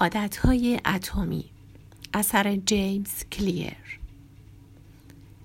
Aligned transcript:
عادتهای 0.00 0.80
اتمی. 0.86 1.44
اثر 2.14 2.56
جیمز 2.56 3.24
کلیر. 3.32 4.00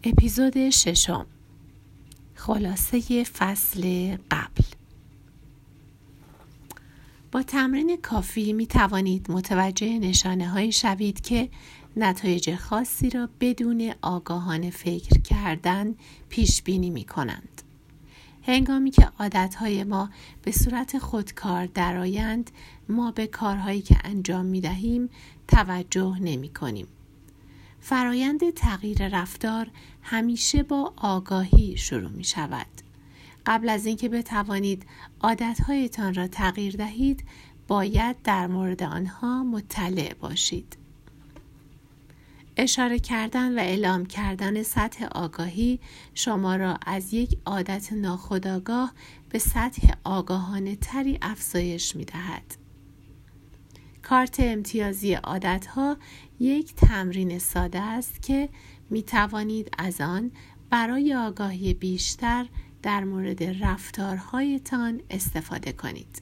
اپیزود 0.04 0.70
ششم. 0.70 1.26
خلاصه 2.36 3.24
فصل 3.24 4.16
قبل. 4.32 4.64
با 7.32 7.44
تمرین 7.44 7.98
کافی 8.02 8.54
می 8.54 8.68
توانید 8.68 9.32
متوجه 9.32 10.00
نشانه 10.00 10.50
های 10.50 10.72
شوید 10.72 11.22
که 11.22 11.50
نتایج 11.98 12.56
خاصی 12.56 13.10
را 13.10 13.30
بدون 13.40 13.94
آگاهانه 14.02 14.70
فکر 14.70 15.22
کردن 15.22 15.96
پیش 16.30 16.62
بینی 16.62 16.90
می 16.90 17.04
کنند. 17.04 17.63
هنگامی 18.46 18.92
که 18.92 19.10
عادتهای 19.20 19.84
ما 19.84 20.10
به 20.42 20.52
صورت 20.52 20.98
خودکار 20.98 21.66
درآیند 21.66 22.52
ما 22.90 23.12
به 23.12 23.28
کارهایی 23.28 23.82
که 23.82 23.98
انجام 24.04 24.46
می 24.46 24.62
دهیم 24.62 25.10
توجه 25.48 26.18
نمی 26.22 26.50
کنیم. 26.50 26.88
فرایند 27.80 28.50
تغییر 28.50 29.08
رفتار 29.08 29.68
همیشه 30.02 30.64
با 30.64 30.94
آگاهی 30.96 31.78
شروع 31.78 32.12
می 32.12 32.24
شود. 32.24 32.68
قبل 33.46 33.70
از 33.70 33.86
اینکه 33.86 34.10
بتوانید 34.10 34.86
عادتهایتان 35.22 36.14
را 36.14 36.28
تغییر 36.28 36.76
دهید 36.76 37.24
باید 37.68 38.22
در 38.22 38.48
مورد 38.48 38.84
آنها 38.84 39.44
مطلع 39.44 40.14
باشید. 40.14 40.83
اشاره 42.58 43.00
کردن 43.00 43.60
و 43.60 43.62
اعلام 43.62 44.06
کردن 44.06 44.64
سطح 44.64 45.06
آگاهی 45.06 45.80
شما 46.14 46.56
را 46.56 46.78
از 46.86 47.14
یک 47.14 47.38
عادت 47.46 47.94
ناخودآگاه 47.94 48.94
به 49.30 49.40
سطح 49.40 49.94
آگاهانه 50.04 50.76
تری 50.76 51.20
افزایش 51.22 51.96
می 51.96 52.06
دهد. 52.06 52.56
کارت 54.02 54.40
امتیازی 54.40 55.14
عادت 55.14 55.66
ها 55.66 55.98
یک 56.40 56.76
تمرین 56.76 57.40
ساده 57.40 57.80
است 57.80 58.22
که 58.22 58.50
می 58.90 59.04
توانید 59.04 59.70
از 59.78 60.02
آن 60.02 60.32
برای 60.70 61.16
آگاهی 61.16 61.74
بیشتر 61.74 62.46
در 62.82 63.04
مورد 63.04 63.44
رفتارهایتان 63.64 65.02
استفاده 65.10 65.72
کنید. 65.72 66.22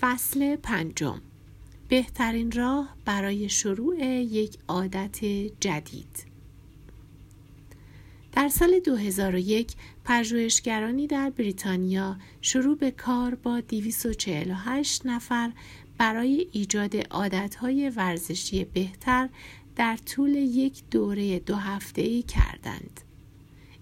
فصل 0.00 0.56
پنجم 0.56 1.20
بهترین 1.88 2.52
راه 2.52 2.96
برای 3.04 3.48
شروع 3.48 4.04
یک 4.04 4.58
عادت 4.68 5.24
جدید 5.60 6.26
در 8.32 8.48
سال 8.48 8.80
2001 8.84 9.72
پژوهشگرانی 10.04 11.06
در 11.06 11.30
بریتانیا 11.30 12.16
شروع 12.40 12.76
به 12.76 12.90
کار 12.90 13.34
با 13.34 13.60
248 13.60 15.06
نفر 15.06 15.52
برای 15.98 16.48
ایجاد 16.52 16.96
عادتهای 17.10 17.90
ورزشی 17.90 18.64
بهتر 18.64 19.28
در 19.76 19.96
طول 19.96 20.34
یک 20.34 20.82
دوره 20.90 21.38
دو 21.38 21.56
هفته 21.56 22.02
ای 22.02 22.22
کردند. 22.22 23.00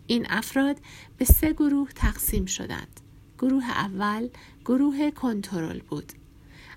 این 0.07 0.27
افراد 0.29 0.77
به 1.19 1.25
سه 1.25 1.53
گروه 1.53 1.91
تقسیم 1.95 2.47
شدند. 2.47 3.01
گروه 3.39 3.71
اول 3.71 4.29
گروه 4.65 5.11
کنترل 5.11 5.79
بود 5.79 6.13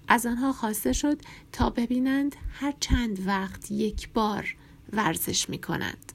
از 0.08 0.26
آنها 0.26 0.54
خواسته 0.54 0.94
شد 0.94 1.22
تا 1.52 1.70
ببینند 1.70 2.36
هر 2.52 2.74
چند 2.80 3.28
وقت 3.28 3.72
یک 3.72 4.10
بار 4.10 4.56
ورزش 4.94 5.50
می 5.50 5.58
کنند. 5.58 6.14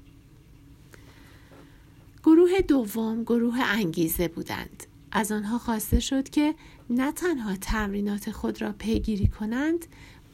گروه 2.25 2.61
دوم 2.61 3.23
گروه 3.23 3.61
انگیزه 3.61 4.29
بودند. 4.29 4.87
از 5.12 5.33
آنها 5.33 5.59
خواسته 5.59 6.01
شد 6.01 6.29
که 6.29 6.55
نه 6.91 7.12
تنها 7.12 7.57
تمرینات 7.57 8.31
خود 8.31 8.62
را 8.62 8.73
پیگیری 8.73 9.27
کنند 9.27 9.87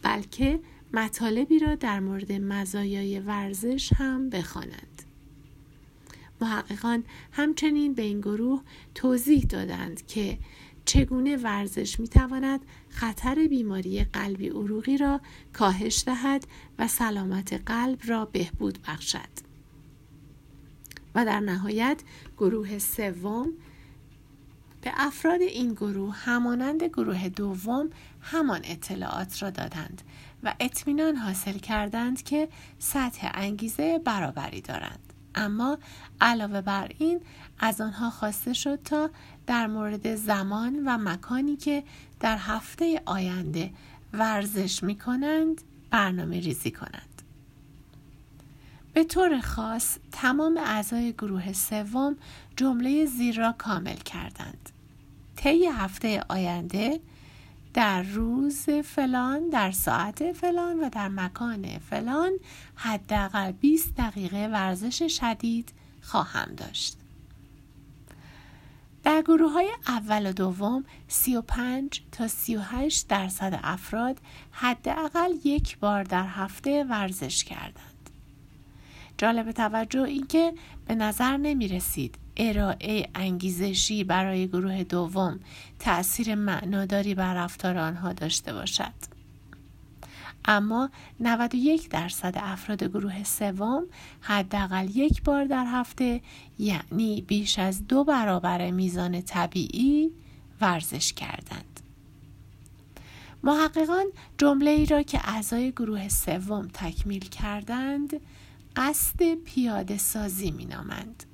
بلکه 0.03 0.61
مطالبی 0.93 1.59
را 1.59 1.75
در 1.75 2.01
مورد 2.01 2.33
مزایای 2.33 3.21
ورزش 3.21 3.93
هم 3.93 4.31
بخوانند. 4.31 5.03
محققان 6.41 7.05
همچنین 7.33 7.95
به 7.95 8.03
این 8.03 8.21
گروه 8.21 8.63
توضیح 8.95 9.43
دادند 9.43 10.07
که 10.07 10.39
چگونه 10.89 11.37
ورزش 11.37 12.01
می 12.01 12.09
تواند 12.09 12.61
خطر 12.89 13.47
بیماری 13.47 14.05
قلبی 14.05 14.49
عروقی 14.49 14.97
را 14.97 15.21
کاهش 15.53 16.05
دهد 16.07 16.47
و 16.79 16.89
سلامت 16.89 17.53
قلب 17.67 17.99
را 18.07 18.25
بهبود 18.25 18.79
بخشد. 18.89 19.49
و 21.15 21.25
در 21.25 21.41
نهایت 21.41 22.01
گروه 22.37 22.79
سوم 22.79 23.53
به 24.81 24.93
افراد 24.95 25.41
این 25.41 25.73
گروه 25.73 26.15
همانند 26.17 26.85
گروه 26.85 27.29
دوم 27.29 27.91
همان 28.21 28.61
اطلاعات 28.65 29.43
را 29.43 29.51
دادند 29.51 30.03
و 30.43 30.55
اطمینان 30.61 31.17
حاصل 31.17 31.59
کردند 31.59 32.23
که 32.23 32.49
سطح 32.79 33.31
انگیزه 33.35 33.99
برابری 33.99 34.61
دارند. 34.61 35.13
اما 35.35 35.79
علاوه 36.21 36.61
بر 36.61 36.93
این 36.99 37.21
از 37.59 37.81
آنها 37.81 38.11
خواسته 38.11 38.53
شد 38.53 38.83
تا 38.85 39.11
در 39.49 39.67
مورد 39.67 40.15
زمان 40.15 40.83
و 40.87 40.99
مکانی 40.99 41.57
که 41.57 41.85
در 42.21 42.37
هفته 42.37 43.03
آینده 43.07 43.71
ورزش 44.13 44.83
می 44.83 44.99
کنند 44.99 45.63
برنامه 45.91 46.41
ریزی 46.41 46.71
کنند. 46.71 47.23
به 48.93 49.05
طور 49.05 49.41
خاص 49.41 49.99
تمام 50.13 50.57
اعضای 50.57 51.13
گروه 51.13 51.53
سوم 51.53 52.17
جمله 52.57 53.07
زیر 53.07 53.37
را 53.37 53.55
کامل 53.59 53.97
کردند. 53.97 54.71
طی 55.37 55.67
هفته 55.67 56.25
آینده 56.29 57.01
در 57.75 58.03
روز 58.03 58.71
فلان 58.71 59.49
در 59.49 59.71
ساعت 59.71 60.33
فلان 60.33 60.81
و 60.81 60.89
در 60.89 61.09
مکان 61.09 61.79
فلان 61.79 62.33
حداقل 62.75 63.53
20 63.53 63.95
دقیقه 63.97 64.49
ورزش 64.53 65.03
شدید 65.03 65.73
خواهم 66.03 66.55
داشت. 66.57 67.08
در 69.09 69.23
گروه 69.23 69.53
های 69.53 69.71
اول 69.87 70.27
و 70.27 70.33
دوم 70.33 70.85
35 71.09 72.03
تا 72.13 72.29
38 72.29 73.09
درصد 73.09 73.61
افراد 73.63 74.17
حداقل 74.51 75.31
یک 75.45 75.79
بار 75.79 76.03
در 76.03 76.27
هفته 76.27 76.85
ورزش 76.85 77.45
کردند. 77.45 78.11
جالب 79.19 79.53
توجه 79.53 80.03
اینکه 80.03 80.53
به 80.87 80.95
نظر 80.95 81.37
نمی 81.37 81.69
رسید 81.69 82.15
ارائه 82.37 83.09
انگیزشی 83.15 84.05
برای 84.05 84.49
گروه 84.49 84.85
دوم 84.85 85.41
تأثیر 85.79 86.35
معناداری 86.35 87.15
بر 87.15 87.35
رفتار 87.35 87.79
آنها 87.79 88.13
داشته 88.13 88.53
باشد. 88.53 89.18
اما 90.49 90.91
91 91.21 91.89
درصد 91.89 92.35
افراد 92.37 92.85
گروه 92.85 93.25
سوم 93.25 93.85
حداقل 94.21 94.97
یک 94.97 95.23
بار 95.23 95.45
در 95.45 95.65
هفته 95.67 96.21
یعنی 96.59 97.25
بیش 97.27 97.59
از 97.59 97.89
دو 97.89 98.05
برابر 98.05 98.71
میزان 98.71 99.21
طبیعی 99.21 100.11
ورزش 100.61 101.13
کردند. 101.13 101.81
محققان 103.43 104.07
جمله 104.39 104.71
ای 104.71 104.87
را 104.87 105.03
که 105.03 105.21
اعضای 105.25 105.71
گروه 105.71 106.09
سوم 106.09 106.69
تکمیل 106.75 107.29
کردند 107.29 108.21
قصد 108.77 109.35
پیاده 109.35 109.99
سازی 109.99 110.51
می 110.51 110.65
نامند. 110.65 111.25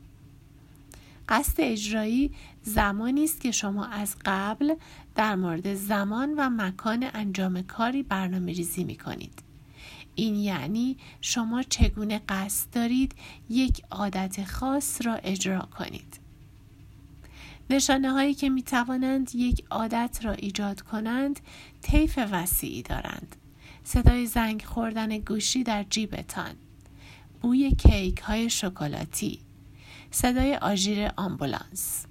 قصد 1.28 1.54
اجرایی 1.58 2.30
زمانی 2.62 3.24
است 3.24 3.40
که 3.40 3.50
شما 3.50 3.86
از 3.86 4.16
قبل 4.24 4.74
در 5.14 5.34
مورد 5.34 5.74
زمان 5.74 6.34
و 6.38 6.50
مکان 6.50 7.10
انجام 7.14 7.62
کاری 7.62 8.02
برنامه 8.02 8.52
ریزی 8.52 8.84
می 8.84 8.96
کنید. 8.96 9.42
این 10.14 10.34
یعنی 10.34 10.96
شما 11.20 11.62
چگونه 11.62 12.20
قصد 12.28 12.70
دارید 12.72 13.14
یک 13.50 13.82
عادت 13.90 14.44
خاص 14.44 15.06
را 15.06 15.14
اجرا 15.14 15.60
کنید. 15.78 16.20
نشانه 17.70 18.12
هایی 18.12 18.34
که 18.34 18.48
می 18.48 18.62
توانند 18.62 19.34
یک 19.34 19.64
عادت 19.70 20.18
را 20.22 20.32
ایجاد 20.32 20.80
کنند 20.80 21.40
طیف 21.82 22.18
وسیعی 22.32 22.82
دارند. 22.82 23.36
صدای 23.84 24.26
زنگ 24.26 24.62
خوردن 24.62 25.18
گوشی 25.18 25.62
در 25.62 25.82
جیبتان. 25.82 26.54
بوی 27.40 27.70
کیک 27.70 28.18
های 28.18 28.50
شکلاتی. 28.50 29.40
صدای 30.10 30.56
آژیر 30.56 31.10
آمبولانس. 31.16 32.06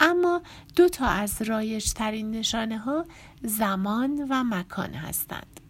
اما 0.00 0.42
دو 0.76 0.88
تا 0.88 1.06
از 1.06 1.42
رایج 1.42 1.92
ترین 1.92 2.30
نشانه 2.30 2.78
ها 2.78 3.04
زمان 3.42 4.26
و 4.30 4.44
مکان 4.44 4.94
هستند. 4.94 5.60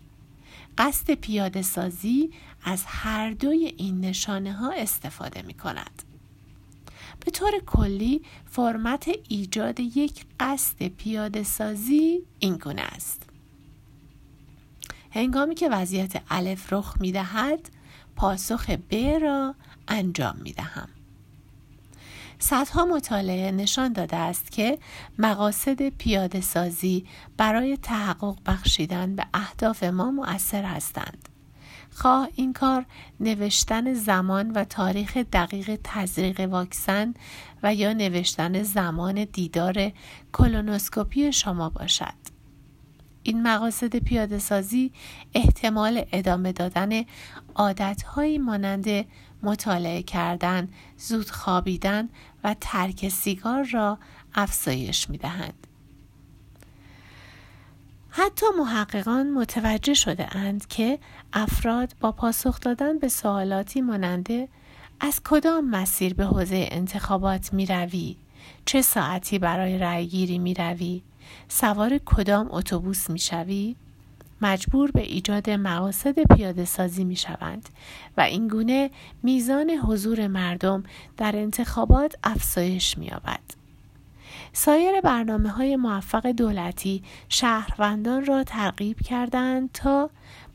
قصد 0.79 1.15
پیاده 1.15 1.63
سازی 1.63 2.31
از 2.65 2.85
هر 2.87 3.31
دوی 3.31 3.75
این 3.77 4.01
نشانه 4.01 4.53
ها 4.53 4.73
استفاده 4.73 5.43
می 5.43 5.55
کند. 5.55 6.03
به 7.25 7.31
طور 7.31 7.53
کلی 7.67 8.23
فرمت 8.45 9.11
ایجاد 9.29 9.81
یک 9.81 10.27
قصد 10.41 10.89
پیاده 10.89 11.43
سازی 11.43 12.23
این 12.39 12.57
گونه 12.57 12.83
است. 12.83 13.23
هنگامی 15.11 15.55
که 15.55 15.69
وضعیت 15.69 16.23
الف 16.31 16.73
رخ 16.73 16.97
می 17.01 17.13
دهد 17.13 17.71
پاسخ 18.17 18.71
ب 18.71 18.95
را 19.23 19.55
انجام 19.89 20.37
می 20.37 20.53
دهم. 20.53 20.89
صدها 22.39 22.85
مطالعه 22.85 23.51
نشان 23.51 23.93
داده 23.93 24.17
است 24.17 24.53
که 24.53 24.79
مقاصد 25.19 25.89
پیاده 25.89 26.41
سازی 26.41 27.07
برای 27.37 27.77
تحقق 27.77 28.37
بخشیدن 28.47 29.17
به 29.17 29.27
اهداف 29.35 29.83
ما 29.83 30.11
مؤثر 30.11 30.65
هستند. 30.65 31.29
خواه 31.91 32.29
این 32.35 32.53
کار 32.53 32.87
نوشتن 33.21 33.95
زمان 33.95 34.51
و 34.51 34.65
تاریخ 34.65 35.17
دقیق 35.17 35.81
تزریق 35.85 36.41
واکسن 36.41 37.15
و 37.63 37.75
یا 37.75 37.93
نوشتن 37.93 38.63
زمان 38.63 39.25
دیدار 39.25 39.93
کلونوسکوپی 40.33 41.33
شما 41.33 41.71
باشد. 41.71 42.37
این 43.23 43.43
مقاصد 43.43 43.97
پیاده 43.97 44.39
سازی 44.39 44.93
احتمال 45.35 46.05
ادامه 46.13 46.53
دادن 46.53 47.03
عادتهایی 47.55 48.39
مانند 48.39 48.87
مطالعه 49.43 50.03
کردن، 50.03 50.69
زود 50.97 51.31
خوابیدن 51.31 52.09
و 52.45 52.57
ترک 52.61 53.09
سیگار 53.09 53.65
را 53.73 53.99
افزایش 54.35 55.11
می 55.11 55.19
دهند. 55.19 55.67
حتی 58.19 58.47
محققان 58.59 59.31
متوجه 59.31 59.95
شده 59.95 60.37
اند 60.37 60.67
که 60.67 60.99
افراد 61.33 61.95
با 62.01 62.13
پاسخ 62.13 62.61
دادن 62.61 62.99
به 62.99 63.09
سوالاتی 63.09 63.81
ماننده 63.81 64.49
از 65.01 65.21
کدام 65.25 65.71
مسیر 65.71 66.15
به 66.15 66.25
حوزه 66.25 66.69
انتخابات 66.71 67.53
می 67.53 67.67
روی؟ 67.67 68.17
چه 68.65 68.83
ساعتی 68.83 69.39
برای 69.39 69.79
رأیگیری 69.79 70.39
می 70.39 70.55
روی؟ 70.55 71.03
سوار 71.49 71.99
کدام 71.99 72.49
اتوبوس 72.51 73.11
می 73.11 73.19
شوی؟ 73.19 73.77
مجبور 74.43 74.91
به 74.91 75.03
ایجاد 75.03 75.51
مقاصد 75.51 76.35
پیاده 76.35 76.65
سازی 76.65 77.05
می 77.05 77.17
شوند 77.17 77.69
و 78.17 78.21
اینگونه 78.21 78.91
میزان 79.23 79.71
حضور 79.71 80.27
مردم 80.27 80.83
در 81.17 81.37
انتخابات 81.37 82.15
افزایش 82.25 82.99
می 82.99 83.07
یابد. 83.07 83.41
سایر 84.53 85.01
برنامه 85.01 85.49
های 85.49 85.77
موفق 85.77 86.27
دولتی 86.27 87.03
شهروندان 87.29 88.27
را 88.27 88.45
ترغیب 88.45 89.01
کردند 89.01 89.71
تا 89.73 90.11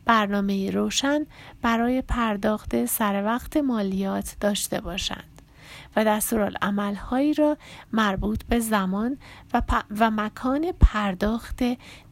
برنامه 0.06 0.72
روشن 0.72 1.26
برای 1.62 2.02
پرداخت 2.02 2.86
سر 2.86 3.24
وقت 3.24 3.58
مالیات 3.58 4.36
داشته 4.40 4.82
باشند 4.82 5.42
و 5.96 6.22
هایی 7.10 7.34
را 7.34 7.58
مربوط 7.94 8.44
به 8.44 8.60
زمان 8.60 9.18
و, 9.54 9.62
و 10.00 10.12
مکان 10.12 10.72
پرداخت 10.72 11.60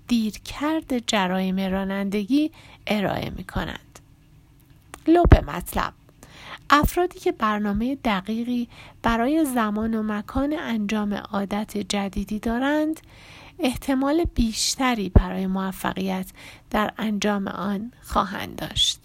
دیرکرد 0.10 1.08
جرایم 1.08 1.60
رانندگی 1.60 2.52
ارائه 2.88 3.30
می 3.30 3.44
کنند. 3.44 4.00
لب 5.08 5.50
مطلب 5.50 5.94
افرادی 6.70 7.20
که 7.20 7.32
برنامه 7.32 7.96
دقیقی 7.96 8.68
برای 9.04 9.46
زمان 9.46 9.94
و 9.94 10.04
مکان 10.04 10.56
انجام 10.60 11.14
عادت 11.14 11.78
جدیدی 11.78 12.40
دارند 12.40 13.00
احتمال 13.60 14.24
بیشتری 14.36 15.10
برای 15.10 15.48
موفقیت 15.48 16.26
در 16.70 16.94
انجام 16.98 17.48
آن 17.48 17.92
خواهند 18.02 18.56
داشت. 18.56 19.00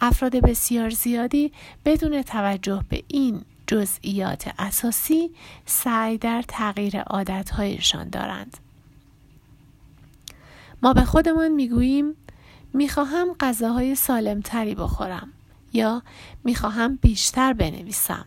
افراد 0.00 0.36
بسیار 0.36 0.90
زیادی 0.90 1.52
بدون 1.84 2.22
توجه 2.22 2.84
به 2.88 3.02
این 3.08 3.44
جزئیات 3.66 4.50
اساسی 4.58 5.30
سعی 5.66 6.18
در 6.18 6.42
تغییر 6.48 7.00
عادتهایشان 7.00 8.08
دارند. 8.08 8.61
ما 10.82 10.92
به 10.92 11.04
خودمان 11.04 11.48
می‌گوییم 11.48 12.16
می‌خواهم 12.72 13.32
غذاهای 13.40 13.94
سالمتری 13.94 14.74
بخورم 14.74 15.32
یا 15.72 16.02
می‌خواهم 16.44 16.96
بیشتر 16.96 17.52
بنویسم. 17.52 18.24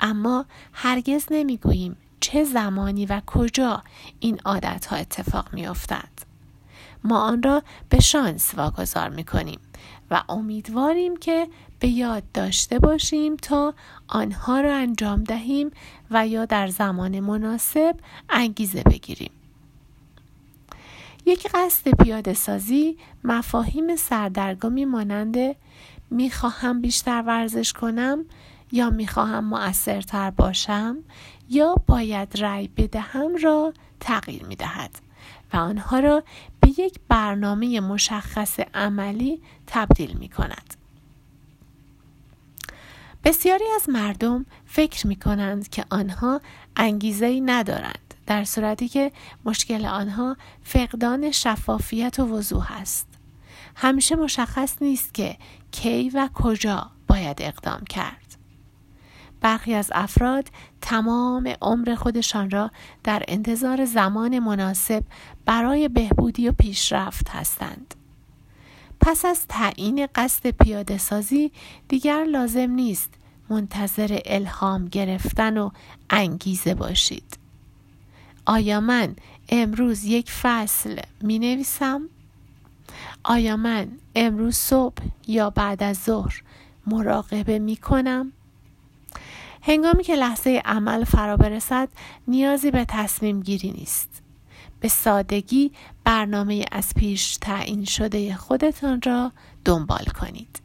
اما 0.00 0.44
هرگز 0.72 1.26
نمی‌گوییم 1.30 1.96
چه 2.20 2.44
زمانی 2.44 3.06
و 3.06 3.22
کجا 3.26 3.82
این 4.20 4.40
عادت 4.44 4.86
ها 4.86 4.96
اتفاق 4.96 5.54
می 5.54 5.66
افتد. 5.66 6.08
ما 7.04 7.20
آن 7.20 7.42
را 7.42 7.62
به 7.88 8.00
شانس 8.00 8.54
واگذار 8.54 9.08
می 9.08 9.24
کنیم 9.24 9.58
و 10.10 10.22
امیدواریم 10.28 11.16
که 11.16 11.48
به 11.80 11.88
یاد 11.88 12.22
داشته 12.34 12.78
باشیم 12.78 13.36
تا 13.36 13.74
آنها 14.08 14.60
را 14.60 14.76
انجام 14.76 15.24
دهیم 15.24 15.70
و 16.10 16.26
یا 16.26 16.44
در 16.44 16.68
زمان 16.68 17.20
مناسب 17.20 17.96
انگیزه 18.30 18.82
بگیریم. 18.82 19.30
یک 21.26 21.48
قصد 21.54 21.90
پیاده 21.90 22.34
سازی 22.34 22.98
مفاهیم 23.24 23.96
سردرگمی 23.96 24.84
مانند 24.84 25.36
می‌خواهم 26.10 26.80
بیشتر 26.80 27.22
ورزش 27.26 27.72
کنم 27.72 28.24
یا 28.72 28.90
می‌خواهم 28.90 29.44
مؤثرتر 29.44 30.30
باشم 30.30 30.96
یا 31.48 31.74
باید 31.86 32.40
رأی 32.40 32.68
بدهم 32.68 33.36
را 33.42 33.72
تغییر 34.00 34.44
می‌دهد 34.44 34.90
و 35.52 35.56
آنها 35.56 35.98
را 35.98 36.22
به 36.60 36.68
یک 36.68 37.00
برنامه 37.08 37.80
مشخص 37.80 38.60
عملی 38.74 39.42
تبدیل 39.66 40.16
می 40.18 40.28
کند. 40.28 40.74
بسیاری 43.24 43.64
از 43.76 43.88
مردم 43.88 44.46
فکر 44.66 45.06
می 45.06 45.16
کنند 45.16 45.68
که 45.68 45.84
آنها 45.90 46.40
انگیزه 46.76 47.26
ای 47.26 47.40
ندارند 47.40 48.03
در 48.26 48.44
صورتی 48.44 48.88
که 48.88 49.12
مشکل 49.44 49.86
آنها 49.86 50.36
فقدان 50.62 51.30
شفافیت 51.30 52.20
و 52.20 52.26
وضوح 52.26 52.72
است. 52.72 53.08
همیشه 53.76 54.16
مشخص 54.16 54.82
نیست 54.82 55.14
که 55.14 55.36
کی 55.72 56.10
و 56.10 56.28
کجا 56.34 56.90
باید 57.08 57.42
اقدام 57.42 57.84
کرد. 57.84 58.36
برخی 59.40 59.74
از 59.74 59.90
افراد 59.94 60.48
تمام 60.80 61.54
عمر 61.62 61.94
خودشان 61.94 62.50
را 62.50 62.70
در 63.04 63.22
انتظار 63.28 63.84
زمان 63.84 64.38
مناسب 64.38 65.04
برای 65.44 65.88
بهبودی 65.88 66.48
و 66.48 66.52
پیشرفت 66.52 67.28
هستند. 67.28 67.94
پس 69.00 69.24
از 69.24 69.46
تعیین 69.48 70.08
قصد 70.14 70.50
پیاده 70.50 70.98
سازی 70.98 71.52
دیگر 71.88 72.24
لازم 72.24 72.70
نیست 72.70 73.14
منتظر 73.50 74.18
الهام 74.24 74.84
گرفتن 74.84 75.58
و 75.58 75.70
انگیزه 76.10 76.74
باشید. 76.74 77.43
آیا 78.46 78.80
من 78.80 79.16
امروز 79.48 80.04
یک 80.04 80.30
فصل 80.30 81.00
می 81.20 81.38
نویسم؟ 81.38 82.08
آیا 83.24 83.56
من 83.56 83.88
امروز 84.14 84.56
صبح 84.56 85.02
یا 85.26 85.50
بعد 85.50 85.82
از 85.82 85.98
ظهر 85.98 86.42
مراقبه 86.86 87.58
می 87.58 87.76
کنم؟ 87.76 88.32
هنگامی 89.62 90.02
که 90.02 90.14
لحظه 90.14 90.62
عمل 90.64 91.04
فرا 91.04 91.36
برسد 91.36 91.88
نیازی 92.28 92.70
به 92.70 92.84
تصمیم 92.88 93.40
گیری 93.40 93.72
نیست. 93.72 94.22
به 94.80 94.88
سادگی 94.88 95.72
برنامه 96.04 96.64
از 96.72 96.94
پیش 96.96 97.36
تعیین 97.36 97.84
شده 97.84 98.36
خودتان 98.36 99.00
را 99.02 99.32
دنبال 99.64 100.04
کنید. 100.20 100.60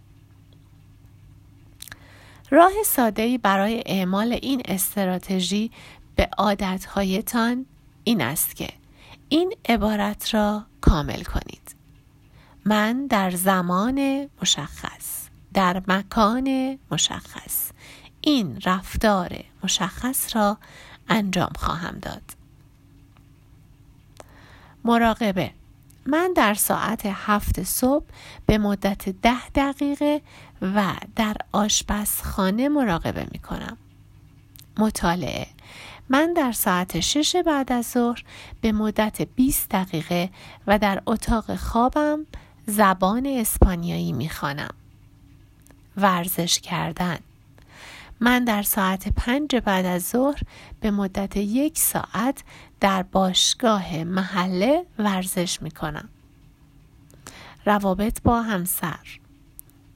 راه 2.52 2.72
ساده 2.86 3.38
برای 3.38 3.84
اعمال 3.86 4.40
این 4.42 4.62
استراتژی 4.66 5.72
به 6.20 6.30
عادتهایتان 6.38 7.66
این 8.04 8.22
است 8.22 8.56
که 8.56 8.70
این 9.30 9.56
عبارت 9.70 10.34
را 10.34 10.66
کامل 10.82 11.24
کنید. 11.24 11.76
من 12.66 13.08
در 13.08 13.32
زمان 13.32 14.30
مشخص 14.42 15.28
در 15.54 15.84
مکان 15.88 16.78
مشخص 16.92 17.72
این 18.22 18.62
رفتار 18.66 19.44
مشخص 19.64 20.36
را 20.36 20.58
انجام 21.10 21.52
خواهم 21.58 22.00
داد. 22.02 22.24
مراقبه 24.86 25.52
من 26.06 26.34
در 26.36 26.54
ساعت 26.54 27.02
هفت 27.06 27.64
صبح 27.64 28.06
به 28.46 28.58
مدت 28.58 29.10
ده 29.10 29.50
دقیقه 29.50 30.22
و 30.62 30.94
در 31.16 31.36
آشپزخانه 31.52 32.70
مراقبه 32.70 33.28
می 33.32 33.40
کنم. 33.40 33.78
مطالعه 34.78 35.48
من 36.10 36.34
در 36.34 36.52
ساعت 36.52 37.00
شش 37.00 37.36
بعد 37.36 37.72
از 37.72 37.86
ظهر 37.86 38.24
به 38.62 38.72
مدت 38.72 39.22
20 39.22 39.70
دقیقه 39.70 40.30
و 40.68 40.80
در 40.80 41.02
اتاق 41.06 41.56
خوابم 41.56 42.26
زبان 42.66 43.26
اسپانیایی 43.26 44.14
می 44.14 44.30
خوانم. 44.30 44.74
ورزش 45.98 46.60
کردن 46.60 47.18
من 48.20 48.44
در 48.44 48.62
ساعت 48.62 49.08
پنج 49.08 49.56
بعد 49.56 49.86
از 49.86 50.08
ظهر 50.08 50.42
به 50.80 50.92
مدت 50.92 51.38
یک 51.38 51.80
ساعت 51.80 52.44
در 52.80 53.04
باشگاه 53.04 54.04
محله 54.04 54.86
ورزش 55.00 55.62
می 55.62 55.72
کنم. 55.72 56.10
روابط 57.66 58.22
با 58.22 58.42
همسر 58.42 59.20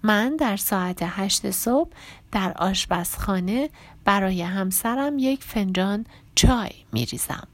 من 0.03 0.35
در 0.35 0.57
ساعت 0.57 0.99
هشت 1.01 1.51
صبح 1.51 1.89
در 2.33 2.53
آشپزخانه 2.55 3.69
برای 4.05 4.41
همسرم 4.41 5.19
یک 5.19 5.43
فنجان 5.43 6.05
چای 6.35 6.71
می 6.91 7.05
ریزم. 7.05 7.47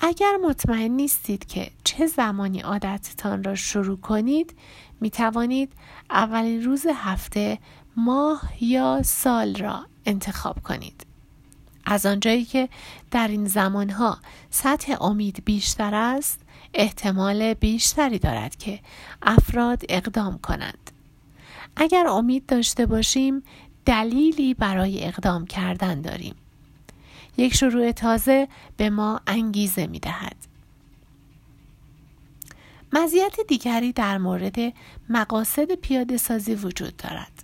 اگر 0.00 0.32
مطمئن 0.44 0.90
نیستید 0.90 1.46
که 1.46 1.70
چه 1.84 2.06
زمانی 2.06 2.60
عادتتان 2.60 3.44
را 3.44 3.54
شروع 3.54 4.00
کنید 4.00 4.54
می 5.00 5.10
توانید 5.10 5.72
اولین 6.10 6.64
روز 6.64 6.86
هفته 6.94 7.58
ماه 7.96 8.42
یا 8.60 9.02
سال 9.02 9.54
را 9.54 9.86
انتخاب 10.06 10.62
کنید 10.62 11.06
از 11.84 12.06
آنجایی 12.06 12.44
که 12.44 12.68
در 13.10 13.28
این 13.28 13.46
زمانها 13.46 14.18
سطح 14.50 15.02
امید 15.02 15.42
بیشتر 15.44 15.94
است 15.94 16.40
احتمال 16.74 17.54
بیشتری 17.54 18.18
دارد 18.18 18.56
که 18.56 18.80
افراد 19.22 19.82
اقدام 19.88 20.38
کنند 20.38 20.90
اگر 21.82 22.06
امید 22.06 22.46
داشته 22.46 22.86
باشیم 22.86 23.42
دلیلی 23.86 24.54
برای 24.54 25.04
اقدام 25.04 25.46
کردن 25.46 26.00
داریم 26.00 26.34
یک 27.36 27.54
شروع 27.54 27.92
تازه 27.92 28.48
به 28.76 28.90
ما 28.90 29.20
انگیزه 29.26 29.86
می 29.86 29.98
دهد. 29.98 30.36
مزیت 32.92 33.36
دیگری 33.48 33.92
در 33.92 34.18
مورد 34.18 34.56
مقاصد 35.08 35.72
پیاده 35.74 36.16
سازی 36.16 36.54
وجود 36.54 36.96
دارد. 36.96 37.42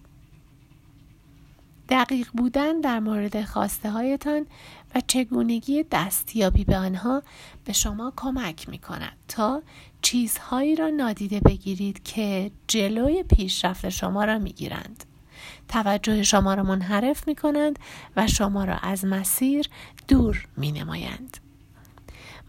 دقیق 1.89 2.29
بودن 2.33 2.81
در 2.81 3.01
مورد 3.01 3.45
خواسته 3.45 3.91
هایتان 3.91 4.47
چگونگی 5.01 5.85
دستیابی 5.91 6.65
به 6.65 6.77
آنها 6.77 7.23
به 7.65 7.73
شما 7.73 8.13
کمک 8.17 8.69
می 8.69 8.79
کند 8.79 9.17
تا 9.29 9.63
چیزهایی 10.03 10.77
را 10.77 10.89
نادیده 10.89 11.41
بگیرید 11.41 12.03
که 12.03 12.51
جلوی 12.69 13.23
پیشرفت 13.23 13.89
شما 13.89 14.25
را 14.25 14.39
می 14.39 14.53
گیرند. 14.53 15.05
توجه 15.69 16.23
شما 16.23 16.55
را 16.55 16.63
منحرف 16.63 17.29
می 17.29 17.35
کنند 17.35 17.79
و 18.17 18.27
شما 18.27 18.65
را 18.65 18.77
از 18.77 19.05
مسیر 19.05 19.69
دور 20.09 20.49
می 20.57 20.73
نمایند. 20.73 21.37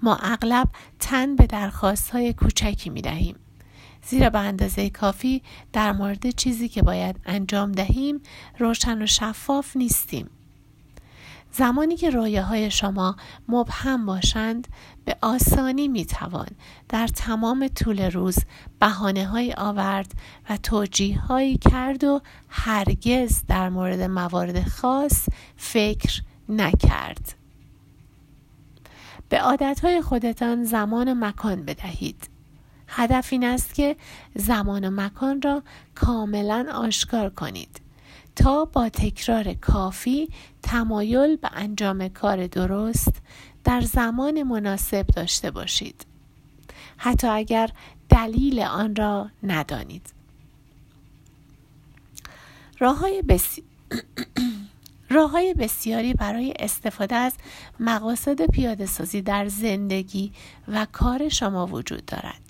ما 0.01 0.16
اغلب 0.16 0.68
تن 1.00 1.36
به 1.36 1.48
درخواست 1.48 2.10
های 2.10 2.34
کوچکی 2.34 2.89
می 2.89 3.01
دهیم. 3.01 3.36
زیرا 4.04 4.30
به 4.30 4.39
اندازه 4.39 4.89
کافی 4.89 5.42
در 5.74 5.92
مورد 5.92 6.30
چیزی 6.30 6.70
که 6.70 6.82
باید 6.82 7.20
انجام 7.25 7.72
دهیم 7.72 8.22
روشن 8.60 9.01
و 9.01 9.06
شفاف 9.06 9.77
نیستیم. 9.77 10.30
زمانی 11.51 11.96
که 11.96 12.12
های 12.42 12.72
شما 12.72 13.16
مبهم 13.48 14.06
باشند 14.06 14.68
به 15.06 15.16
آسانی 15.22 15.88
می 15.88 16.06
توان 16.06 16.48
در 16.89 17.08
تمام 17.08 17.68
طول 17.68 18.01
روز 18.01 18.38
بحانه 18.80 19.27
های 19.27 19.54
آورد 19.54 20.12
و 20.50 20.58
توجیه 20.58 21.20
هایی 21.20 21.58
کرد 21.58 22.04
و 22.04 22.22
هرگز 22.50 23.44
در 23.48 23.70
مورد 23.70 24.01
موارد 24.01 24.68
خاص 24.68 25.30
فکر 25.58 26.22
نکرد. 26.50 27.34
به 29.30 29.42
های 29.84 30.01
خودتان 30.01 30.63
زمان 30.63 31.08
و 31.08 31.16
مکان 31.16 31.66
بدهید. 31.66 32.30
هدف 32.88 33.27
این 33.34 33.44
است 33.44 33.74
که 33.74 33.96
زمان 34.36 34.86
و 34.88 35.01
مکان 35.01 35.42
را 35.42 35.63
کاملا 35.96 36.66
آشکار 36.74 37.30
کنید 37.30 37.87
تا 38.38 38.65
با 38.65 38.89
تکرار 38.89 39.53
کافی 39.53 40.29
تمایل 40.63 41.36
به 41.36 41.50
انجام 41.53 42.08
کار 42.08 42.48
درست 42.48 43.22
در 43.63 43.82
زمان 43.82 44.44
مناسب 44.44 45.08
داشته 45.08 45.51
باشید. 45.51 46.06
حتی 46.98 47.27
اگر 47.27 47.70
دلیل 48.10 48.60
آن 48.60 48.96
را 48.96 49.29
ندانید. 49.44 50.13
راه 52.79 52.98
های, 53.00 53.22
بسی... 53.22 53.63
راه 55.10 55.53
بسیاری 55.53 56.13
برای 56.13 56.53
استفاده 56.60 57.15
از 57.15 57.34
مقاصد 57.79 58.41
پیاده 58.41 58.86
سازی 58.86 59.22
در 59.22 59.48
زندگی 59.48 60.32
و 60.67 60.88
کار 60.91 61.29
شما 61.29 61.67
وجود 61.67 62.06
دارد. 62.06 62.48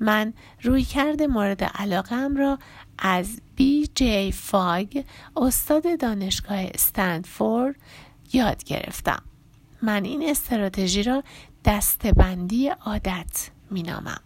من 0.00 0.32
روی 0.62 0.82
کرده 0.82 1.26
مورد 1.26 1.64
علاقم 1.64 2.36
را 2.36 2.58
از 2.98 3.40
بی 3.56 3.90
جی 3.94 4.32
فاگ 4.32 5.04
استاد 5.36 6.00
دانشگاه 6.00 6.58
استنفورد 6.58 7.76
یاد 8.32 8.64
گرفتم. 8.64 9.22
من 9.82 10.04
این 10.04 10.30
استراتژی 10.30 11.02
را 11.02 11.22
دستبندی 11.64 12.68
عادت 12.68 13.50
می 13.70 13.82
نامم 13.82 14.20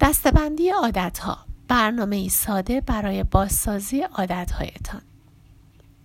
دستبندی 0.00 0.68
عادت 0.68 1.18
ها 1.18 1.38
برنامه 1.68 2.28
ساده 2.28 2.80
برای 2.80 3.22
بازسازی 3.22 4.00
عادت 4.00 4.50
هایتان 4.50 5.02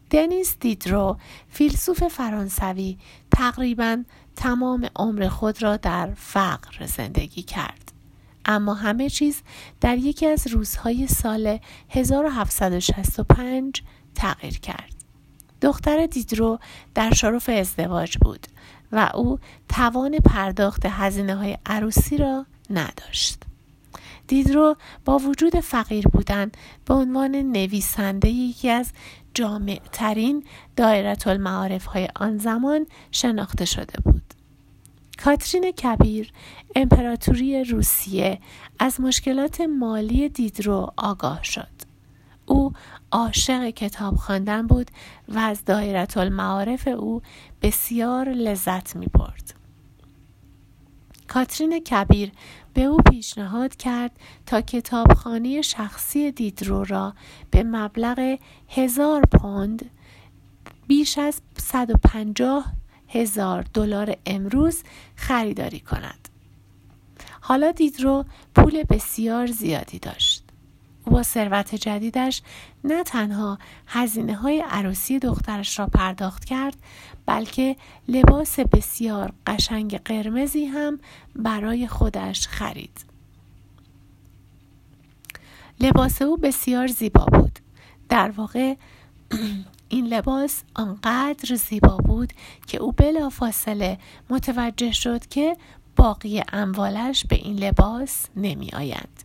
دنیس 0.09 0.57
دیدرو 0.59 1.17
فیلسوف 1.49 2.03
فرانسوی 2.03 2.97
تقریبا 3.31 4.03
تمام 4.35 4.89
عمر 4.95 5.27
خود 5.27 5.63
را 5.63 5.77
در 5.77 6.13
فقر 6.13 6.85
زندگی 6.85 7.41
کرد. 7.41 7.91
اما 8.47 8.73
همه 8.73 9.09
چیز 9.09 9.41
در 9.81 9.97
یکی 9.97 10.25
از 10.25 10.47
روزهای 10.47 11.07
سال 11.07 11.59
1765 11.89 13.81
تغییر 14.15 14.59
کرد 14.59 14.93
دختر 15.61 16.05
دیدرو 16.05 16.59
در 16.95 17.13
شرف 17.13 17.49
ازدواج 17.49 18.17
بود 18.17 18.47
و 18.91 19.11
او 19.13 19.39
توان 19.69 20.19
پرداخت 20.19 20.85
هزینه 20.85 21.35
های 21.35 21.57
عروسی 21.65 22.17
را 22.17 22.45
نداشت 22.69 23.43
دیدرو 24.27 24.75
با 25.05 25.17
وجود 25.17 25.59
فقیر 25.59 26.07
بودن 26.07 26.51
به 26.85 26.93
عنوان 26.93 27.35
نویسنده 27.35 28.29
یکی 28.29 28.69
از 28.69 28.91
جامع 29.33 29.81
ترین 29.91 30.43
دایرت 30.75 31.27
المعارف 31.27 31.85
های 31.85 32.07
آن 32.15 32.37
زمان 32.37 32.87
شناخته 33.11 33.65
شده 33.65 34.01
بود. 34.03 34.33
کاترین 35.23 35.71
کبیر 35.71 36.31
امپراتوری 36.75 37.63
روسیه 37.63 38.39
از 38.79 39.01
مشکلات 39.01 39.61
مالی 39.61 40.29
دیدرو 40.29 40.93
آگاه 40.97 41.43
شد. 41.43 41.77
او 42.45 42.73
عاشق 43.11 43.69
کتاب 43.69 44.15
خواندن 44.15 44.67
بود 44.67 44.91
و 45.29 45.39
از 45.39 45.65
دایرت 45.65 46.17
المعارف 46.17 46.87
او 46.87 47.21
بسیار 47.61 48.29
لذت 48.29 48.95
می 48.95 49.05
برد. 49.05 49.53
کاترین 51.27 51.79
کبیر 51.79 52.31
به 52.73 52.83
او 52.83 52.97
پیشنهاد 52.97 53.75
کرد 53.75 54.11
تا 54.45 54.61
کتابخانه 54.61 55.61
شخصی 55.61 56.31
دیدرو 56.31 56.83
را 56.83 57.13
به 57.51 57.63
مبلغ 57.63 58.37
هزار 58.69 59.21
پوند 59.21 59.89
بیش 60.87 61.17
از 61.17 61.41
150 61.57 62.65
هزار 63.09 63.65
دلار 63.73 64.17
امروز 64.25 64.83
خریداری 65.15 65.79
کند. 65.79 66.29
حالا 67.41 67.71
دیدرو 67.71 68.25
پول 68.55 68.83
بسیار 68.83 69.47
زیادی 69.47 69.99
داشت. 69.99 70.43
او 71.05 71.13
با 71.13 71.23
ثروت 71.23 71.75
جدیدش 71.75 72.41
نه 72.83 73.03
تنها 73.03 73.57
هزینه 73.87 74.35
های 74.35 74.63
عروسی 74.69 75.19
دخترش 75.19 75.79
را 75.79 75.87
پرداخت 75.87 76.45
کرد 76.45 76.77
بلکه 77.25 77.75
لباس 78.07 78.59
بسیار 78.59 79.33
قشنگ 79.47 79.97
قرمزی 79.97 80.65
هم 80.65 80.99
برای 81.35 81.87
خودش 81.87 82.47
خرید. 82.47 83.05
لباس 85.79 86.21
او 86.21 86.37
بسیار 86.37 86.87
زیبا 86.87 87.25
بود. 87.25 87.59
در 88.09 88.31
واقع 88.31 88.75
این 89.89 90.07
لباس 90.07 90.63
آنقدر 90.73 91.55
زیبا 91.55 91.97
بود 91.97 92.33
که 92.67 92.77
او 92.77 92.91
بلافاصله 92.91 93.97
متوجه 94.29 94.91
شد 94.91 95.25
که 95.25 95.57
باقی 95.95 96.43
اموالش 96.53 97.25
به 97.25 97.35
این 97.35 97.55
لباس 97.59 98.25
نمی 98.35 98.69
آیند. 98.73 99.23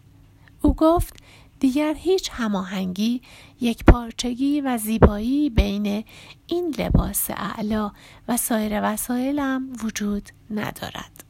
او 0.62 0.74
گفت 0.74 1.16
دیگر 1.60 1.94
هیچ 1.94 2.30
هماهنگی 2.32 3.22
یک 3.60 3.84
پارچگی 3.84 4.60
و 4.60 4.78
زیبایی 4.78 5.50
بین 5.50 6.04
این 6.46 6.74
لباس 6.78 7.30
اعلا 7.30 7.90
و 8.28 8.36
سایر 8.36 8.80
وسایلم 8.82 9.68
وجود 9.84 10.28
ندارد 10.50 11.24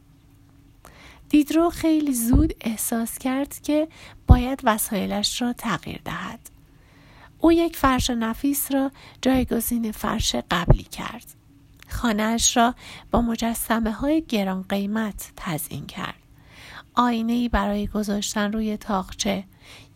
دیدرو 1.29 1.71
خیلی 1.71 2.15
زود 2.15 2.55
احساس 2.61 3.19
کرد 3.19 3.59
که 3.63 3.89
باید 4.27 4.61
وسایلش 4.65 5.43
را 5.43 5.53
تغییر 5.53 6.01
دهد 6.05 6.52
او 7.45 7.53
یک 7.53 7.77
فرش 7.77 8.11
نفیس 8.11 8.73
را 8.73 8.91
جایگزین 9.23 9.93
فرش 9.93 10.35
قبلی 10.51 10.83
کرد. 10.83 11.27
خانهاش 11.89 12.57
را 12.57 12.75
با 13.11 13.21
مجسمه 13.21 13.93
های 13.93 14.23
گران 14.29 14.63
قیمت 14.69 15.33
تزیین 15.37 15.87
کرد. 15.87 16.15
آینه 16.95 17.33
ای 17.33 17.49
برای 17.49 17.87
گذاشتن 17.87 18.53
روی 18.53 18.77
تاقچه 18.77 19.45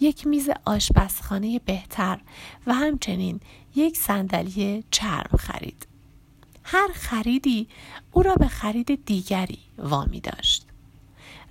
یک 0.01 0.27
میز 0.27 0.51
آشپزخانه 0.65 1.59
بهتر 1.59 2.21
و 2.67 2.75
همچنین 2.75 3.41
یک 3.75 3.97
صندلی 3.97 4.85
چرم 4.91 5.37
خرید. 5.39 5.87
هر 6.65 6.89
خریدی 6.95 7.69
او 8.13 8.23
را 8.23 8.35
به 8.35 8.49
خرید 8.49 9.05
دیگری 9.05 9.59
وامی 9.79 10.21
داشت. 10.21 10.67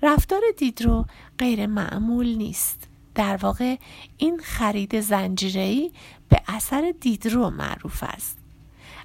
رفتار 0.04 0.42
دیدرو 0.58 1.06
غیر 1.38 1.66
معمول 1.66 2.28
نیست. 2.28 2.88
در 3.16 3.38
واقع 3.38 3.76
این 4.18 4.40
خرید 4.40 5.00
زنجیره‌ای 5.00 5.92
به 6.30 6.42
اثر 6.48 6.94
دیدرو 7.00 7.50
معروف 7.50 8.04
است 8.04 8.38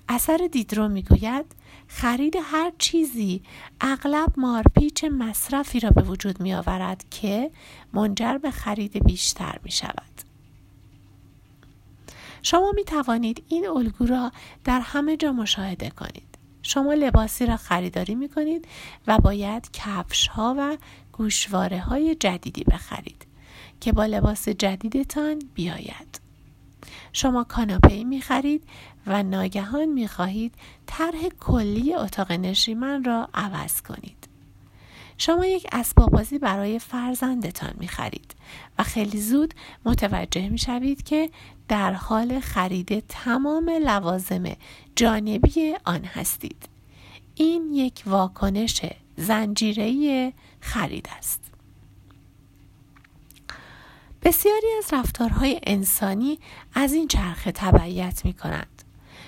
اثر 0.09 0.49
دیدرو 0.53 0.89
می‌گوید 0.89 1.45
خرید 1.89 2.37
هر 2.43 2.73
چیزی 2.79 3.43
اغلب 3.81 4.33
مارپیچ 4.37 5.05
مصرفی 5.05 5.81
را 5.81 5.91
به 5.91 6.03
وجود 6.03 6.41
می 6.41 6.55
آورد 6.55 7.05
که 7.11 7.51
منجر 7.93 8.39
به 8.39 8.51
خرید 8.51 9.05
بیشتر 9.05 9.59
می 9.65 9.71
شود. 9.71 10.23
شما 12.43 12.73
می 12.75 12.85
توانید 12.85 13.45
این 13.49 13.69
الگو 13.69 14.07
را 14.07 14.33
در 14.65 14.81
همه 14.81 15.17
جا 15.17 15.33
مشاهده 15.33 15.91
کنید. 15.91 16.39
شما 16.63 16.95
لباسی 16.95 17.47
را 17.47 17.57
خریداری 17.57 18.15
می 18.15 18.29
کنید 18.29 18.69
و 19.07 19.19
باید 19.19 19.71
کفش 19.73 20.27
ها 20.27 20.55
و 20.59 20.77
گوشواره 21.13 21.81
های 21.81 22.15
جدیدی 22.15 22.65
بخرید 22.65 23.30
که 23.81 23.93
با 23.93 24.07
لباس 24.07 24.49
جدیدتان 24.49 25.43
بیاید. 25.55 26.21
شما 27.13 27.45
کاناپه 27.45 28.05
می 28.05 28.21
خرید 28.21 28.65
و 29.07 29.23
ناگهان 29.23 29.89
می 29.89 30.09
خواهید 30.09 30.55
طرح 30.87 31.29
کلی 31.41 31.95
اتاق 31.95 32.33
نشیمن 32.33 33.05
را 33.05 33.29
عوض 33.35 33.83
کنید. 33.83 34.29
شما 35.19 35.47
یک 35.47 35.67
اسباب 35.73 36.11
بازی 36.11 36.39
برای 36.39 36.79
فرزندتان 36.79 37.75
می 37.79 37.89
خرید 37.89 38.35
و 38.79 38.83
خیلی 38.83 39.21
زود 39.21 39.55
متوجه 39.85 40.49
می 40.49 40.59
شوید 40.59 41.03
که 41.03 41.31
در 41.69 41.93
حال 41.93 42.41
خرید 42.41 43.05
تمام 43.09 43.71
لوازم 43.71 44.45
جانبی 44.97 45.75
آن 45.85 46.05
هستید. 46.05 46.69
این 47.35 47.75
یک 47.75 48.03
واکنش 48.07 48.81
زنجیره 49.17 50.33
خرید 50.61 51.09
است. 51.19 51.50
بسیاری 54.23 54.67
از 54.79 54.93
رفتارهای 54.93 55.61
انسانی 55.67 56.39
از 56.75 56.93
این 56.93 57.09
چرخه 57.09 57.53
تبعیت 57.53 58.25
می 58.25 58.33
کنند. 58.33 58.83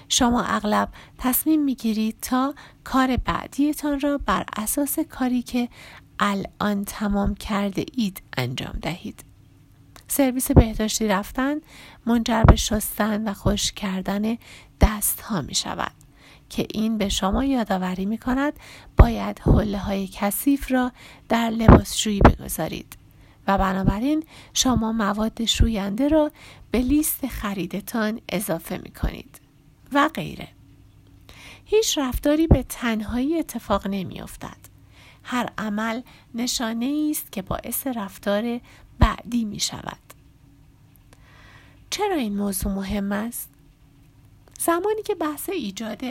شما 0.09 0.43
اغلب 0.43 0.89
تصمیم 1.19 1.65
می 1.65 1.75
گیرید 1.75 2.17
تا 2.23 2.55
کار 2.85 3.17
بعدیتان 3.17 4.01
را 4.01 4.19
بر 4.19 4.45
اساس 4.57 4.99
کاری 4.99 5.43
که 5.43 5.69
الان 6.19 6.85
تمام 6.85 7.35
کرده 7.35 7.85
اید 7.93 8.23
انجام 8.37 8.79
دهید. 8.83 9.25
سرویس 10.09 10.51
بهداشتی 10.51 11.09
رفتن 11.09 11.57
منجر 12.07 12.43
به 12.43 12.57
شستن 12.57 13.29
و 13.29 13.35
خوش 13.35 13.73
کردن 13.73 14.39
دست 14.81 15.21
ها 15.21 15.43
می 15.43 15.55
شود 15.55 15.93
که 16.51 16.67
این 16.71 16.99
به 16.99 17.09
شما 17.09 17.45
یادآوری 17.45 18.07
می 18.07 18.19
کند 18.19 18.53
باید 18.97 19.39
حله 19.39 19.79
های 19.79 20.09
کثیف 20.13 20.73
را 20.73 20.93
در 21.29 21.51
لباسشویی 21.51 22.21
بگذارید 22.21 23.02
و 23.47 23.59
بنابراین 23.59 24.25
شما 24.55 24.93
مواد 24.93 25.45
شوینده 25.45 26.09
را 26.09 26.33
به 26.71 26.79
لیست 26.79 27.27
خریدتان 27.27 28.21
اضافه 28.29 28.79
می 28.79 28.91
کنید 28.91 29.41
و 29.93 30.11
غیره. 30.15 30.49
هیچ 31.65 31.99
رفتاری 31.99 32.47
به 32.47 32.63
تنهایی 32.63 33.39
اتفاق 33.39 33.87
نمی 33.87 34.21
افتد. 34.21 34.57
هر 35.25 35.51
عمل 35.59 36.03
نشانه 36.35 37.09
است 37.11 37.33
که 37.33 37.43
باعث 37.43 37.87
رفتار 37.87 38.61
بعدی 38.99 39.45
می 39.45 39.61
شود. 39.61 39.99
چرا 41.91 42.15
این 42.15 42.37
موضوع 42.37 42.73
مهم 42.73 43.13
است؟ 43.13 43.51
زمانی 44.59 45.03
که 45.03 45.15
بحث 45.15 45.49
ایجاد 45.49 46.03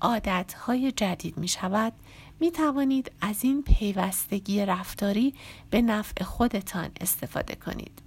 عادتهای 0.00 0.92
جدید 0.92 1.38
می 1.38 1.48
شود 1.48 1.92
می 2.40 2.50
توانید 2.50 3.12
از 3.20 3.44
این 3.44 3.62
پیوستگی 3.62 4.66
رفتاری 4.66 5.34
به 5.70 5.82
نفع 5.82 6.24
خودتان 6.24 6.90
استفاده 7.00 7.54
کنید. 7.54 8.02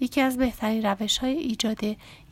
یکی 0.00 0.20
از 0.20 0.36
بهترین 0.36 0.86
روش 0.86 1.18
های 1.18 1.38
ایجاد 1.38 1.80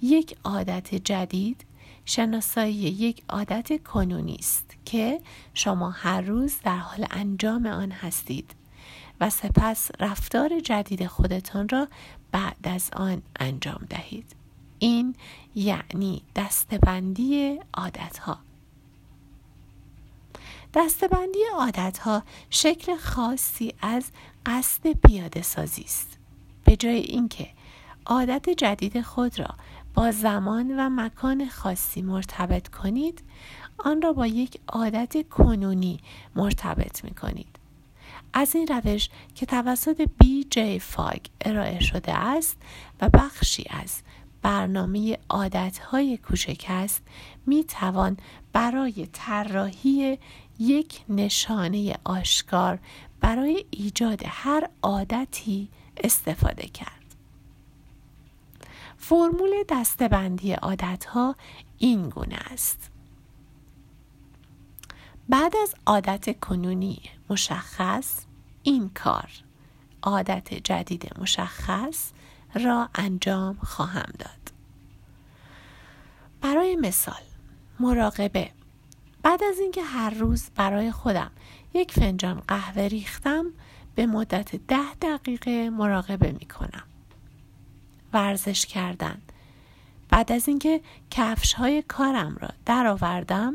یک 0.03 0.37
عادت 0.45 0.95
جدید 0.95 1.65
شناسایی 2.05 2.75
یک 2.75 3.23
عادت 3.29 3.83
کنونی 3.83 4.37
است 4.39 4.77
که 4.85 5.21
شما 5.55 5.91
هر 5.91 6.21
روز 6.21 6.55
در 6.65 6.77
حال 6.79 7.07
انجام 7.11 7.67
آن 7.67 7.91
هستید 7.91 8.55
و 9.21 9.31
سپس 9.31 9.91
رفتار 10.01 10.61
جدید 10.61 11.07
خودتان 11.07 11.69
را 11.69 11.89
بعد 12.33 12.57
از 12.65 12.91
آن 12.93 13.23
انجام 13.41 13.87
دهید. 13.91 14.37
این 14.79 15.15
یعنی 15.55 16.23
دستبندی 16.37 17.59
عادت 17.75 18.19
ها. 18.19 18.48
دستبندی 20.79 21.39
عادت 21.59 21.99
ها 21.99 22.23
شکل 22.51 22.97
خاصی 22.97 23.75
از 23.83 24.05
قصد 24.47 24.93
پیاده 24.93 25.43
سازی 25.43 25.83
است. 25.83 26.19
به 26.65 26.77
جای 26.77 26.97
اینکه 26.97 27.49
عادت 28.07 28.51
جدید 28.51 29.01
خود 29.01 29.39
را 29.39 29.49
با 29.95 30.11
زمان 30.11 30.81
و 30.81 30.89
مکان 30.91 31.49
خاصی 31.49 32.03
مرتبط 32.03 32.69
کنید 32.69 33.23
آن 33.79 34.03
را 34.03 34.13
با 34.13 34.27
یک 34.27 34.61
عادت 34.69 35.29
کنونی 35.29 36.01
مرتبط 36.37 37.05
می 37.05 37.15
کنید. 37.15 37.59
از 38.33 38.55
این 38.55 38.67
روش 38.67 39.09
که 39.35 39.47
توسط 39.47 40.09
بی 40.19 40.45
جی 40.51 40.79
فاگ 40.79 41.21
ارائه 41.41 41.81
شده 41.81 42.15
است 42.15 42.57
و 43.01 43.09
بخشی 43.09 43.65
از 43.71 44.03
برنامه 44.43 45.19
عادتهای 45.29 46.17
کوچک 46.17 46.65
است 46.69 47.03
می 47.47 47.65
توان 47.65 48.17
برای 48.53 49.09
طراحی 49.13 50.19
یک 50.59 51.05
نشانه 51.09 51.99
آشکار 52.05 52.79
برای 53.21 53.65
ایجاد 53.71 54.23
هر 54.27 54.69
عادتی 54.83 55.69
استفاده 56.05 56.67
کرد. 56.69 57.15
فرمول 58.97 59.51
دستبندی 59.69 60.53
عادت 60.53 61.05
ها 61.05 61.37
این 61.79 62.09
گونه 62.09 62.37
است. 62.37 62.91
بعد 65.29 65.57
از 65.63 65.75
عادت 65.87 66.41
کنونی 66.41 67.01
مشخص 67.31 68.21
این 68.63 68.89
کار 68.89 69.31
عادت 70.03 70.55
جدید 70.55 71.19
مشخص 71.19 72.11
را 72.55 72.89
انجام 72.95 73.59
خواهم 73.63 74.13
داد. 74.19 74.53
برای 76.41 76.77
مثال 76.77 77.23
مراقبه 77.81 78.51
بعد 79.23 79.45
از 79.45 79.59
اینکه 79.59 79.83
هر 79.83 80.11
روز 80.11 80.51
برای 80.57 80.93
خودم 80.93 81.31
یک 81.75 81.93
فنجان 81.93 82.43
قهوه 82.49 82.83
ریختم 82.83 83.47
به 83.95 84.07
مدت 84.07 84.57
ده 84.57 84.95
دقیقه 85.03 85.71
مراقبه 85.71 86.33
می 86.33 86.47
کنم. 86.47 86.85
ورزش 88.13 88.67
کردن 88.67 89.23
بعد 90.09 90.33
از 90.33 90.49
اینکه 90.49 90.81
کفش 91.11 91.53
های 91.53 91.83
کارم 91.89 92.37
را 92.41 92.49
درآوردم 92.67 93.55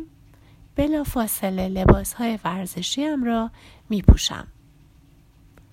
بلا 0.76 1.04
فاصله 1.04 1.68
لباس 1.68 2.14
های 2.14 2.40
ورزشیم 2.44 3.24
را 3.24 3.52
می 3.90 4.02
پوشم. 4.02 4.48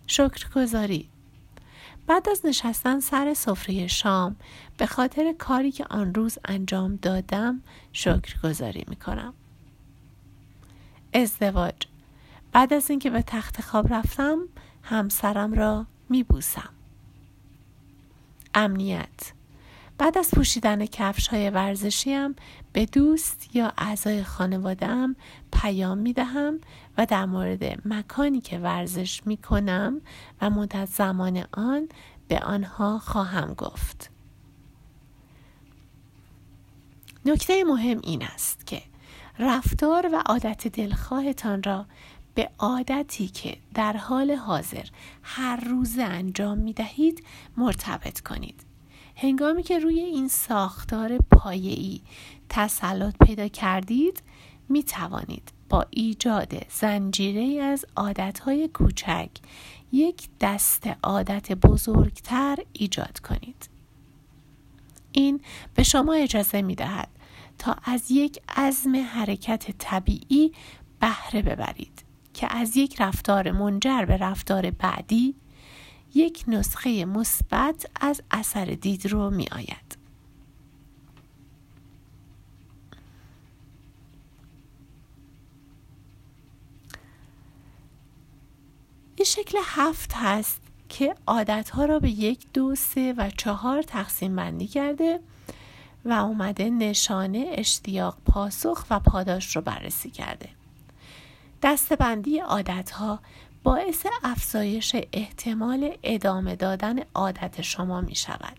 شکرگزاری 0.07 1.09
بعد 2.07 2.29
از 2.29 2.47
نشستن 2.47 3.01
سر 3.01 3.35
سفره 3.35 3.87
شام 3.87 4.37
به 4.77 4.87
خاطر 4.87 5.35
کاری 5.39 5.73
که 5.73 5.87
آن 5.91 6.15
روز 6.15 6.39
انجام 6.45 6.97
دادم 6.97 7.63
شکرگزاری 7.93 8.85
می 8.89 8.97
کنم. 8.97 9.35
ازدواج 11.13 11.75
بعد 12.53 12.73
از 12.73 12.91
اینکه 12.91 13.11
به 13.11 13.23
تخت 13.23 13.61
خواب 13.61 13.95
رفتم 13.95 14.39
همسرم 14.83 15.55
را 15.55 15.87
می 16.09 16.23
بوسم. 16.23 16.71
امنیت 18.55 19.33
بعد 19.99 20.19
از 20.19 20.31
پوشیدن 20.31 20.87
کفش 20.87 21.29
های 21.29 21.51
ورزشیم 21.51 22.37
به 22.73 22.87
دوست 22.87 23.57
یا 23.57 23.73
اعضای 23.79 24.25
خانوادم 24.25 25.17
پیام 25.53 25.99
می 25.99 26.13
دهم 26.13 26.61
و 26.99 27.07
در 27.07 27.27
مورد 27.27 27.89
مکانی 27.89 28.41
که 28.41 28.59
ورزش 28.59 29.27
می 29.27 29.37
کنم 29.37 30.01
و 30.41 30.51
مدت 30.51 30.85
زمان 30.85 31.45
آن 31.53 31.89
به 32.29 32.39
آنها 32.39 32.99
خواهم 32.99 33.55
گفت. 33.55 34.11
نکته 37.25 37.65
مهم 37.65 38.01
این 38.03 38.23
است 38.23 38.67
که 38.67 38.83
رفتار 39.41 40.11
و 40.13 40.23
عادت 40.27 40.69
دلخواهتان 40.69 41.63
را 41.63 41.87
به 42.35 42.51
عادتی 42.59 43.29
که 43.29 43.57
در 43.75 43.97
حال 43.97 44.31
حاضر 44.31 44.85
هر 45.23 45.57
روز 45.57 45.99
انجام 45.99 46.59
می 46.59 46.73
دهید 46.73 47.25
مرتبط 47.57 48.21
کنید. 48.21 48.65
هنگامی 49.17 49.63
که 49.63 49.79
روی 49.79 50.01
این 50.01 50.29
ساختار 50.29 51.19
پایه‌ای 51.19 52.01
تسلط 52.49 53.15
پیدا 53.17 53.49
کردید 53.49 54.23
می 54.69 54.83
توانید 54.83 55.53
با 55.69 55.87
ایجاد 55.91 56.67
زنجیره 56.69 57.63
از 57.63 57.85
عادتهای 57.97 58.69
کوچک 58.69 59.31
یک 59.93 60.29
دست 60.41 60.91
عادت 61.03 61.53
بزرگتر 61.53 62.59
ایجاد 62.73 63.19
کنید. 63.19 63.69
این 65.13 65.41
به 65.75 65.83
شما 65.83 66.13
اجازه 66.13 66.63
می 66.63 66.75
دهد 66.75 67.09
تا 67.61 67.77
از 67.85 68.11
یک 68.11 68.43
عزم 68.49 68.97
حرکت 68.97 69.71
طبیعی 69.79 70.53
بهره 71.01 71.43
ببرید 71.43 72.05
که 72.35 72.57
از 72.57 72.77
یک 72.77 73.01
رفتار 73.01 73.51
منجر 73.51 74.05
به 74.05 74.17
رفتار 74.17 74.71
بعدی 74.71 75.35
یک 76.15 76.45
نسخه 76.49 77.05
مثبت 77.05 77.87
از 78.01 78.23
اثر 78.31 78.65
دید 78.65 79.07
رو 79.07 79.31
می 79.31 79.47
آید. 79.53 79.99
این 89.17 89.25
شکل 89.25 89.59
هفت 89.65 90.13
هست 90.15 90.61
که 90.89 91.15
عادت 91.27 91.71
ها 91.71 91.85
را 91.85 91.99
به 91.99 92.11
یک 92.11 92.47
دو 92.53 92.75
سه 92.75 93.15
و 93.17 93.31
چهار 93.31 93.83
تقسیم 93.83 94.37
بندی 94.37 94.67
کرده 94.67 95.21
و 96.05 96.13
اومده 96.13 96.71
نشانه 96.71 97.47
اشتیاق 97.53 98.17
پاسخ 98.27 98.85
و 98.91 99.01
پاداش 99.01 99.57
رو 99.57 99.63
بررسی 99.63 100.11
کرده 100.11 100.49
دستبندی 101.63 102.39
عادت 102.39 102.91
ها 102.91 103.21
باعث 103.63 104.07
افزایش 104.23 104.97
احتمال 105.13 105.97
ادامه 106.03 106.57
دادن 106.57 106.99
عادت 107.15 107.63
شما 107.63 108.01
می 108.01 108.15
شود. 108.15 108.59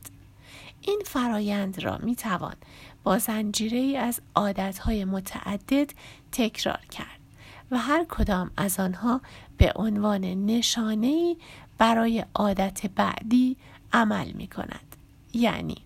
این 0.81 1.01
فرایند 1.05 1.79
را 1.79 1.97
می 1.97 2.15
توان 2.15 2.55
با 3.03 3.17
زنجیره 3.17 3.77
ای 3.77 3.97
از 3.97 4.21
عادت 4.35 4.79
های 4.79 5.05
متعدد 5.05 5.89
تکرار 6.31 6.85
کرد 6.91 7.19
و 7.71 7.77
هر 7.77 8.05
کدام 8.09 8.51
از 8.57 8.79
آنها 8.79 9.21
به 9.57 9.73
عنوان 9.75 10.21
نشانه 10.21 11.35
برای 11.77 12.25
عادت 12.35 12.85
بعدی 12.85 13.57
عمل 13.93 14.31
می 14.31 14.47
کند. 14.47 14.95
یعنی 15.33 15.77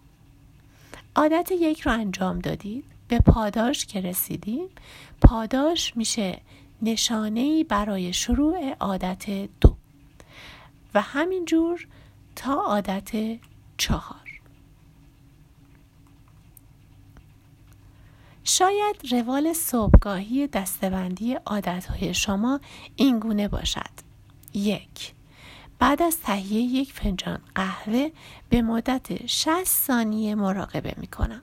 عادت 1.15 1.51
یک 1.51 1.81
رو 1.81 1.91
انجام 1.91 2.39
دادید 2.39 2.85
به 3.07 3.19
پاداش 3.19 3.85
که 3.85 4.01
رسیدیم 4.01 4.69
پاداش 5.21 5.97
میشه 5.97 6.41
نشانه 6.81 7.63
برای 7.63 8.13
شروع 8.13 8.73
عادت 8.79 9.25
دو. 9.61 9.75
و 10.93 11.01
همینجور 11.01 11.87
تا 12.35 12.53
عادت 12.53 13.11
چهار. 13.77 14.41
شاید 18.43 18.95
روال 19.11 19.53
صبحگاهی 19.53 20.47
دستبندی 20.47 21.33
عادتهای 21.33 22.13
شما 22.13 22.59
این 22.95 23.19
گونه 23.19 23.47
باشد. 23.47 23.91
یک 24.53 25.14
بعد 25.79 26.01
از 26.01 26.19
تهیه 26.19 26.61
یک 26.61 26.93
فنجان 26.93 27.39
قهوه 27.55 28.09
به 28.49 28.61
مدت 28.61 29.27
60 29.27 29.63
ثانیه 29.63 30.35
مراقبه 30.35 30.93
می 30.97 31.07
کنم. 31.07 31.41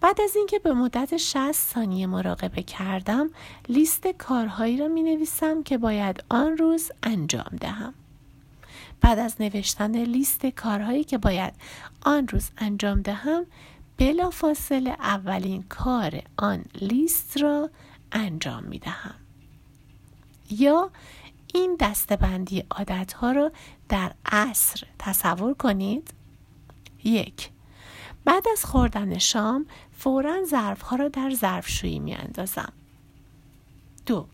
بعد 0.00 0.20
از 0.20 0.36
اینکه 0.36 0.58
به 0.58 0.72
مدت 0.72 1.16
60 1.16 1.52
ثانیه 1.52 2.06
مراقبه 2.06 2.62
کردم 2.62 3.30
لیست 3.68 4.06
کارهایی 4.06 4.76
را 4.76 4.88
می 4.88 5.02
نویسم 5.02 5.62
که 5.62 5.78
باید 5.78 6.24
آن 6.28 6.56
روز 6.56 6.90
انجام 7.02 7.56
دهم. 7.60 7.94
بعد 9.00 9.18
از 9.18 9.40
نوشتن 9.40 9.96
لیست 9.96 10.46
کارهایی 10.46 11.04
که 11.04 11.18
باید 11.18 11.54
آن 12.02 12.28
روز 12.28 12.50
انجام 12.58 13.02
دهم 13.02 13.46
بلا 13.96 14.30
فاصله 14.30 14.90
اولین 14.90 15.62
کار 15.62 16.22
آن 16.36 16.64
لیست 16.80 17.38
را 17.42 17.70
انجام 18.12 18.64
می 18.64 18.78
دهم. 18.78 19.14
یا 20.50 20.90
این 21.54 21.76
دستبندی 21.80 22.64
عادت 22.70 23.12
ها 23.12 23.32
را 23.32 23.52
در 23.88 24.12
عصر 24.26 24.86
تصور 24.98 25.54
کنید 25.54 26.14
یک 27.04 27.50
بعد 28.24 28.48
از 28.52 28.64
خوردن 28.64 29.18
شام 29.18 29.66
فورا 29.92 30.44
ظرف 30.44 30.82
ها 30.82 30.96
را 30.96 31.08
در 31.08 31.30
ظرفشویی 31.30 31.98
می 31.98 32.14
اندازم. 32.14 32.72
دو 34.06 34.26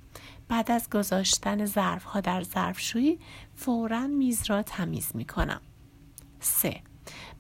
بعد 0.49 0.71
از 0.71 0.91
گذاشتن 0.91 1.65
ظرف 1.65 2.05
ها 2.05 2.21
در 2.21 2.43
ظرفشویی 2.43 3.19
فورا 3.57 4.07
میز 4.07 4.51
را 4.51 4.63
تمیز 4.63 5.11
می 5.15 5.25
کنم. 5.25 5.61
سه 6.41 6.81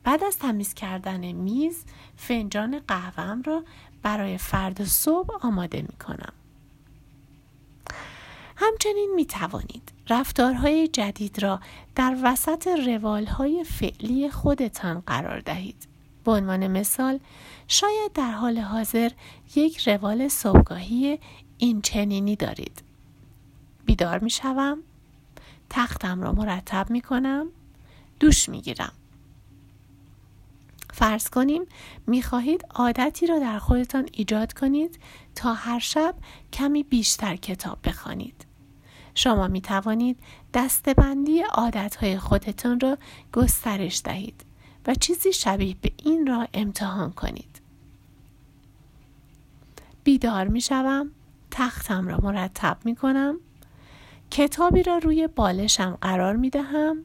بعد 0.04 0.24
از 0.24 0.38
تمیز 0.38 0.74
کردن 0.74 1.32
میز 1.32 1.84
فنجان 2.16 2.78
قهوهم 2.88 3.42
را 3.42 3.64
برای 4.02 4.38
فرد 4.38 4.84
صبح 4.84 5.46
آماده 5.46 5.82
می 5.82 5.96
کنم. 6.06 6.32
همچنین 8.60 9.12
می 9.14 9.26
توانید 9.26 9.92
رفتارهای 10.08 10.88
جدید 10.88 11.42
را 11.42 11.60
در 11.94 12.16
وسط 12.22 12.66
روالهای 12.66 13.64
فعلی 13.64 14.30
خودتان 14.30 15.00
قرار 15.06 15.40
دهید. 15.40 15.88
به 16.24 16.32
عنوان 16.32 16.66
مثال 16.66 17.20
شاید 17.68 18.12
در 18.12 18.30
حال 18.30 18.58
حاضر 18.58 19.10
یک 19.56 19.88
روال 19.88 20.28
صبحگاهی 20.28 21.18
این 21.58 21.82
چنینی 21.82 22.36
دارید. 22.36 22.82
بیدار 23.84 24.18
می 24.18 24.30
شوم، 24.30 24.78
تختم 25.70 26.22
را 26.22 26.32
مرتب 26.32 26.90
می 26.90 27.00
کنم، 27.00 27.46
دوش 28.20 28.48
می 28.48 28.60
گیرم. 28.60 28.92
فرض 30.92 31.28
کنیم 31.30 31.62
می 32.06 32.22
خواهید 32.22 32.64
عادتی 32.74 33.26
را 33.26 33.38
در 33.38 33.58
خودتان 33.58 34.08
ایجاد 34.12 34.52
کنید 34.52 34.98
تا 35.34 35.54
هر 35.54 35.78
شب 35.78 36.14
کمی 36.52 36.82
بیشتر 36.82 37.36
کتاب 37.36 37.78
بخوانید. 37.84 38.47
شما 39.18 39.48
می 39.48 39.60
توانید 39.60 40.18
دستبندی 40.54 41.42
عادتهای 41.42 42.18
خودتان 42.18 42.80
را 42.80 42.98
گسترش 43.32 44.00
دهید 44.04 44.44
و 44.86 44.94
چیزی 44.94 45.32
شبیه 45.32 45.76
به 45.82 45.92
این 45.96 46.26
را 46.26 46.48
امتحان 46.54 47.12
کنید. 47.12 47.60
بیدار 50.04 50.48
می 50.48 50.60
شوم، 50.60 51.10
تختم 51.50 52.08
را 52.08 52.18
مرتب 52.22 52.76
می 52.84 52.96
کنم، 52.96 53.36
کتابی 54.30 54.82
را 54.82 54.98
روی 54.98 55.26
بالشم 55.26 55.98
قرار 56.00 56.36
می 56.36 56.50
دهم، 56.50 56.96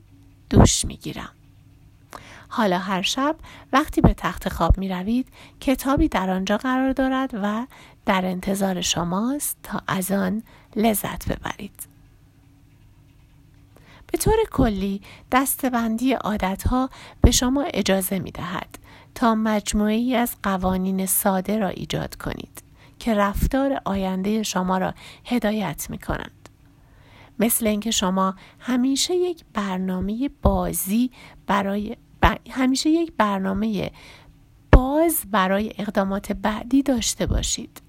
دوش 0.50 0.86
می 0.86 0.98
گیرم. 0.98 1.32
حالا 2.48 2.80
هر 2.80 3.02
شب 3.02 3.36
وقتی 3.74 4.02
به 4.02 4.14
تخت 4.14 4.50
خواب 4.50 4.78
می 4.78 4.90
روید 4.90 5.28
کتابی 5.60 6.08
در 6.08 6.30
آنجا 6.30 6.58
قرار 6.58 6.94
دارد 6.94 7.32
و 7.34 7.68
در 8.06 8.26
انتظار 8.26 8.82
شماست 8.82 9.58
تا 9.64 9.82
از 9.88 10.12
آن 10.12 10.44
لذت 10.76 11.32
ببرید. 11.32 11.93
به 14.14 14.20
طور 14.20 14.36
کلی 14.52 15.02
دستبندی 15.32 16.14
عادتها 16.14 16.90
به 17.22 17.32
شما 17.32 17.64
اجازه 17.74 18.20
می 18.20 18.32
دهد 18.32 18.78
تا 19.16 19.36
مجموعی 19.36 20.16
از 20.16 20.36
قوانین 20.44 21.06
ساده 21.06 21.58
را 21.58 21.68
ایجاد 21.68 22.16
کنید 22.16 22.64
که 23.00 23.14
رفتار 23.14 23.82
آینده 23.86 24.44
شما 24.44 24.78
را 24.78 24.94
هدایت 25.26 25.88
می 25.90 25.98
کنند. 25.98 26.50
مثل 27.40 27.68
اینکه 27.68 27.92
شما 27.92 28.36
همیشه 28.60 29.16
یک 29.16 29.46
برنامه 29.54 30.30
بازی 30.42 31.12
برای 31.48 31.98
همیشه 32.50 32.90
یک 32.90 33.12
برنامه 33.18 33.92
باز 34.72 35.26
برای 35.32 35.74
اقدامات 35.78 36.32
بعدی 36.32 36.84
داشته 36.84 37.26
باشید. 37.26 37.83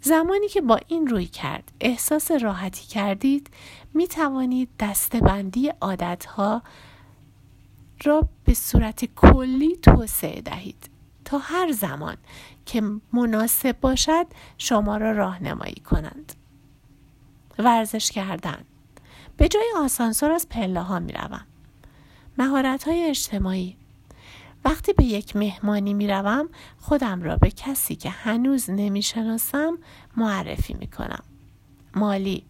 زمانی 0.00 0.48
که 0.48 0.60
با 0.60 0.80
این 0.88 1.06
روی 1.06 1.26
کرد 1.26 1.72
احساس 1.80 2.30
راحتی 2.30 2.86
کردید 2.86 3.50
می 3.94 4.06
توانید 4.08 4.68
دستبندی 4.80 5.68
عادت 5.68 6.24
ها 6.24 6.62
را 8.04 8.28
به 8.44 8.54
صورت 8.54 9.04
کلی 9.04 9.76
توسعه 9.76 10.40
دهید 10.40 10.90
تا 11.24 11.38
هر 11.38 11.72
زمان 11.72 12.16
که 12.66 12.82
مناسب 13.12 13.80
باشد 13.80 14.26
شما 14.58 14.96
را 14.96 15.12
راهنمایی 15.12 15.74
کنند. 15.90 16.32
ورزش 17.58 18.10
کردن 18.10 18.64
به 19.36 19.48
جای 19.48 19.72
آسانسور 19.76 20.30
از 20.30 20.48
پله 20.48 20.82
ها 20.82 20.98
می 20.98 21.12
روم. 21.12 21.46
مهارت 22.38 22.88
های 22.88 23.04
اجتماعی 23.04 23.76
وقتی 24.64 24.92
به 24.92 25.04
یک 25.04 25.36
مهمانی 25.36 25.94
می 25.94 26.08
روم 26.08 26.48
خودم 26.78 27.22
را 27.22 27.36
به 27.36 27.50
کسی 27.50 27.96
که 27.96 28.10
هنوز 28.10 28.70
نمی 28.70 29.02
شناسم 29.02 29.78
معرفی 30.16 30.74
می 30.74 30.86
کنم. 30.86 31.22
مالی 31.94 32.44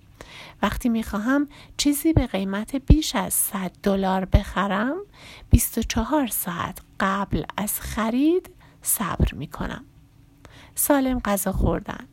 وقتی 0.62 0.88
می 0.88 1.02
خواهم 1.02 1.48
چیزی 1.76 2.12
به 2.12 2.26
قیمت 2.26 2.76
بیش 2.76 3.16
از 3.16 3.34
100 3.34 3.72
دلار 3.82 4.24
بخرم 4.24 4.96
24 5.50 6.26
ساعت 6.26 6.80
قبل 7.00 7.42
از 7.56 7.80
خرید 7.80 8.50
صبر 8.82 9.34
می 9.34 9.46
کنم. 9.46 9.84
سالم 10.74 11.18
غذا 11.18 11.52
خوردن 11.52 12.08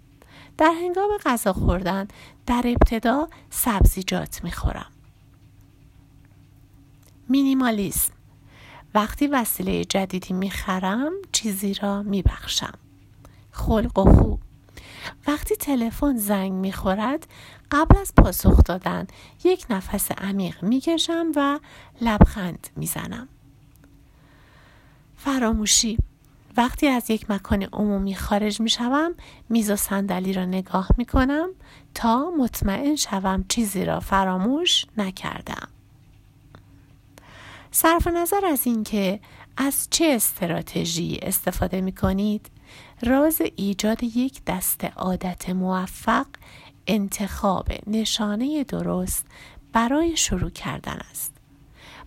در 0.57 0.71
هنگام 0.81 1.09
غذا 1.25 1.53
خوردن 1.53 2.07
در 2.45 2.63
ابتدا 2.65 3.27
سبزیجات 3.49 4.43
می 4.43 4.51
خورم. 4.51 4.91
مینیمالیسم 7.29 8.14
وقتی 8.95 9.27
وسیله 9.27 9.85
جدیدی 9.85 10.33
می‌خرم 10.33 11.11
چیزی 11.31 11.73
را 11.73 12.03
میبخشم. 12.03 12.73
خلق 13.51 13.99
و 13.99 14.15
خو. 14.15 14.35
وقتی 15.27 15.55
تلفن 15.55 16.17
زنگ 16.17 16.51
می‌خورد 16.51 17.27
قبل 17.71 17.97
از 17.97 18.13
پاسخ 18.17 18.63
دادن 18.63 19.07
یک 19.43 19.65
نفس 19.69 20.11
عمیق 20.11 20.63
می‌کشم 20.63 21.31
و 21.35 21.59
لبخند 22.01 22.67
می‌زنم. 22.75 23.27
فراموشی. 25.17 25.97
وقتی 26.57 26.87
از 26.87 27.09
یک 27.09 27.31
مکان 27.31 27.63
عمومی 27.63 28.15
خارج 28.15 28.61
می 28.61 28.69
شوم 28.69 29.15
میز 29.49 29.71
و 29.71 29.75
صندلی 29.75 30.33
را 30.33 30.45
نگاه 30.45 30.89
می 30.97 31.05
کنم 31.05 31.49
تا 31.93 32.31
مطمئن 32.37 32.95
شوم 32.95 33.45
چیزی 33.49 33.85
را 33.85 33.99
فراموش 33.99 34.85
نکردم. 34.97 35.67
صرف 37.77 38.07
نظر 38.07 38.45
از 38.45 38.67
اینکه 38.67 39.19
از 39.57 39.87
چه 39.91 40.05
استراتژی 40.05 41.19
استفاده 41.21 41.81
می 41.81 41.91
کنید 41.91 42.49
راز 43.03 43.41
ایجاد 43.55 44.03
یک 44.03 44.41
دست 44.47 44.83
عادت 44.83 45.49
موفق 45.49 46.25
انتخاب 46.87 47.67
نشانه 47.87 48.63
درست 48.63 49.25
برای 49.73 50.17
شروع 50.17 50.49
کردن 50.49 50.99
است. 51.11 51.33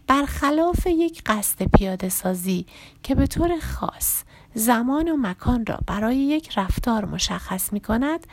برخلاف 0.06 0.86
یک 0.86 1.22
قصد 1.26 1.62
پیاده 1.62 2.08
سازی 2.08 2.66
که 3.02 3.14
به 3.14 3.26
طور 3.26 3.58
خاص 3.60 4.22
زمان 4.54 5.08
و 5.08 5.16
مکان 5.16 5.66
را 5.66 5.78
برای 5.86 6.16
یک 6.16 6.58
رفتار 6.58 7.04
مشخص 7.04 7.72
می 7.72 7.80
کند 7.80 8.26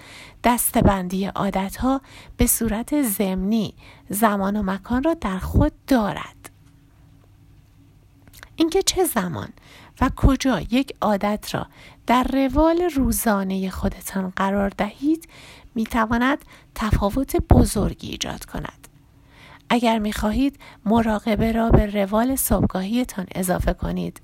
دستبندی 0.43 1.25
عادت 1.25 1.75
ها 1.77 2.01
به 2.37 2.47
صورت 2.47 3.01
ضمنی 3.01 3.73
زمان 4.09 4.55
و 4.55 4.63
مکان 4.63 5.03
را 5.03 5.13
در 5.13 5.39
خود 5.39 5.73
دارد. 5.87 6.44
اینکه 8.55 8.81
چه 8.81 9.03
زمان 9.03 9.49
و 10.01 10.09
کجا 10.15 10.59
یک 10.59 10.95
عادت 11.01 11.55
را 11.55 11.67
در 12.07 12.23
روال 12.23 12.81
روزانه 12.81 13.69
خودتان 13.69 14.33
قرار 14.35 14.69
دهید 14.69 15.27
می 15.75 15.83
تواند 15.83 16.45
تفاوت 16.75 17.35
بزرگی 17.35 18.09
ایجاد 18.09 18.45
کند. 18.45 18.87
اگر 19.69 19.99
می 19.99 20.13
خواهید 20.13 20.59
مراقبه 20.85 21.51
را 21.51 21.69
به 21.69 21.85
روال 21.85 22.35
صبحگاهیتان 22.35 23.25
اضافه 23.35 23.73
کنید 23.73 24.21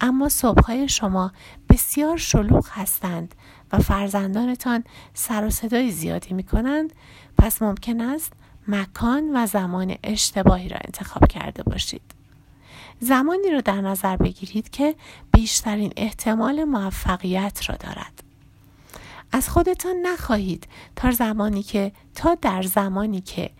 اما 0.00 0.28
صبحهای 0.28 0.88
شما 0.88 1.32
بسیار 1.68 2.16
شلوغ 2.16 2.68
هستند 2.70 3.34
و 3.72 3.78
فرزندانتان 3.78 4.84
سر 5.14 5.44
و 5.44 5.50
صدای 5.50 5.90
زیادی 5.90 6.34
می 6.34 6.42
کنند 6.42 6.92
پس 7.38 7.62
ممکن 7.62 8.00
است 8.00 8.32
مکان 8.68 9.30
و 9.34 9.46
زمان 9.46 9.94
اشتباهی 10.04 10.68
را 10.68 10.76
انتخاب 10.84 11.28
کرده 11.28 11.62
باشید. 11.62 12.23
زمانی 13.00 13.50
را 13.50 13.60
در 13.60 13.80
نظر 13.80 14.16
بگیرید 14.16 14.70
که 14.70 14.94
بیشترین 15.32 15.92
احتمال 15.96 16.64
موفقیت 16.64 17.60
را 17.68 17.76
دارد. 17.76 18.22
از 19.32 19.48
خودتان 19.48 19.96
نخواهید 19.96 20.68
تا 20.96 21.10
زمانی 21.10 21.62
که 21.62 21.92
تا 22.14 22.34
در 22.34 22.62
زمانی 22.62 23.20
که 23.20 23.50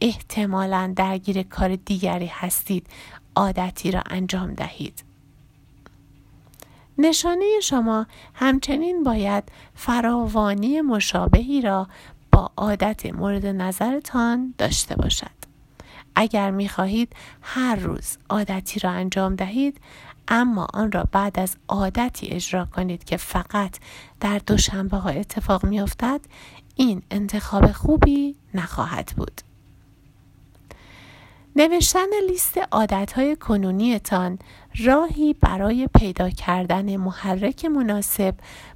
احتمالا 0.00 0.92
درگیر 0.96 1.42
کار 1.42 1.76
دیگری 1.76 2.26
هستید 2.26 2.86
عادتی 3.36 3.90
را 3.90 4.02
انجام 4.10 4.54
دهید. 4.54 5.04
نشانه 6.98 7.60
شما 7.62 8.06
همچنین 8.34 9.04
باید 9.04 9.44
فراوانی 9.74 10.80
مشابهی 10.80 11.60
را 11.60 11.88
با 12.32 12.50
عادت 12.56 13.06
مورد 13.06 13.46
نظرتان 13.46 14.54
داشته 14.58 14.96
باشد. 14.96 15.41
اگر 16.14 16.50
می 16.50 16.68
خواهید 16.68 17.16
هر 17.42 17.76
روز 17.76 18.18
عادتی 18.30 18.80
را 18.80 18.90
انجام 18.90 19.36
دهید 19.36 19.80
اما 20.28 20.66
آن 20.74 20.92
را 20.92 21.04
بعد 21.12 21.38
از 21.38 21.56
عادتی 21.68 22.28
اجرا 22.28 22.64
کنید 22.64 23.04
که 23.04 23.16
فقط 23.16 23.78
در 24.20 24.38
دوشنبه 24.38 24.96
ها 24.96 25.10
اتفاق 25.10 25.64
می 25.64 25.80
افتد 25.80 26.20
این 26.76 27.02
انتخاب 27.10 27.72
خوبی 27.72 28.36
نخواهد 28.54 29.12
بود. 29.16 29.40
نوشتن 31.56 32.06
لیست 32.28 32.58
عادتهای 32.72 33.36
کنونیتان 33.36 34.38
راهی 34.84 35.34
برای 35.34 35.88
پیدا 35.98 36.30
کردن 36.30 36.96
محرک 36.96 37.64
مناسب 37.64 38.34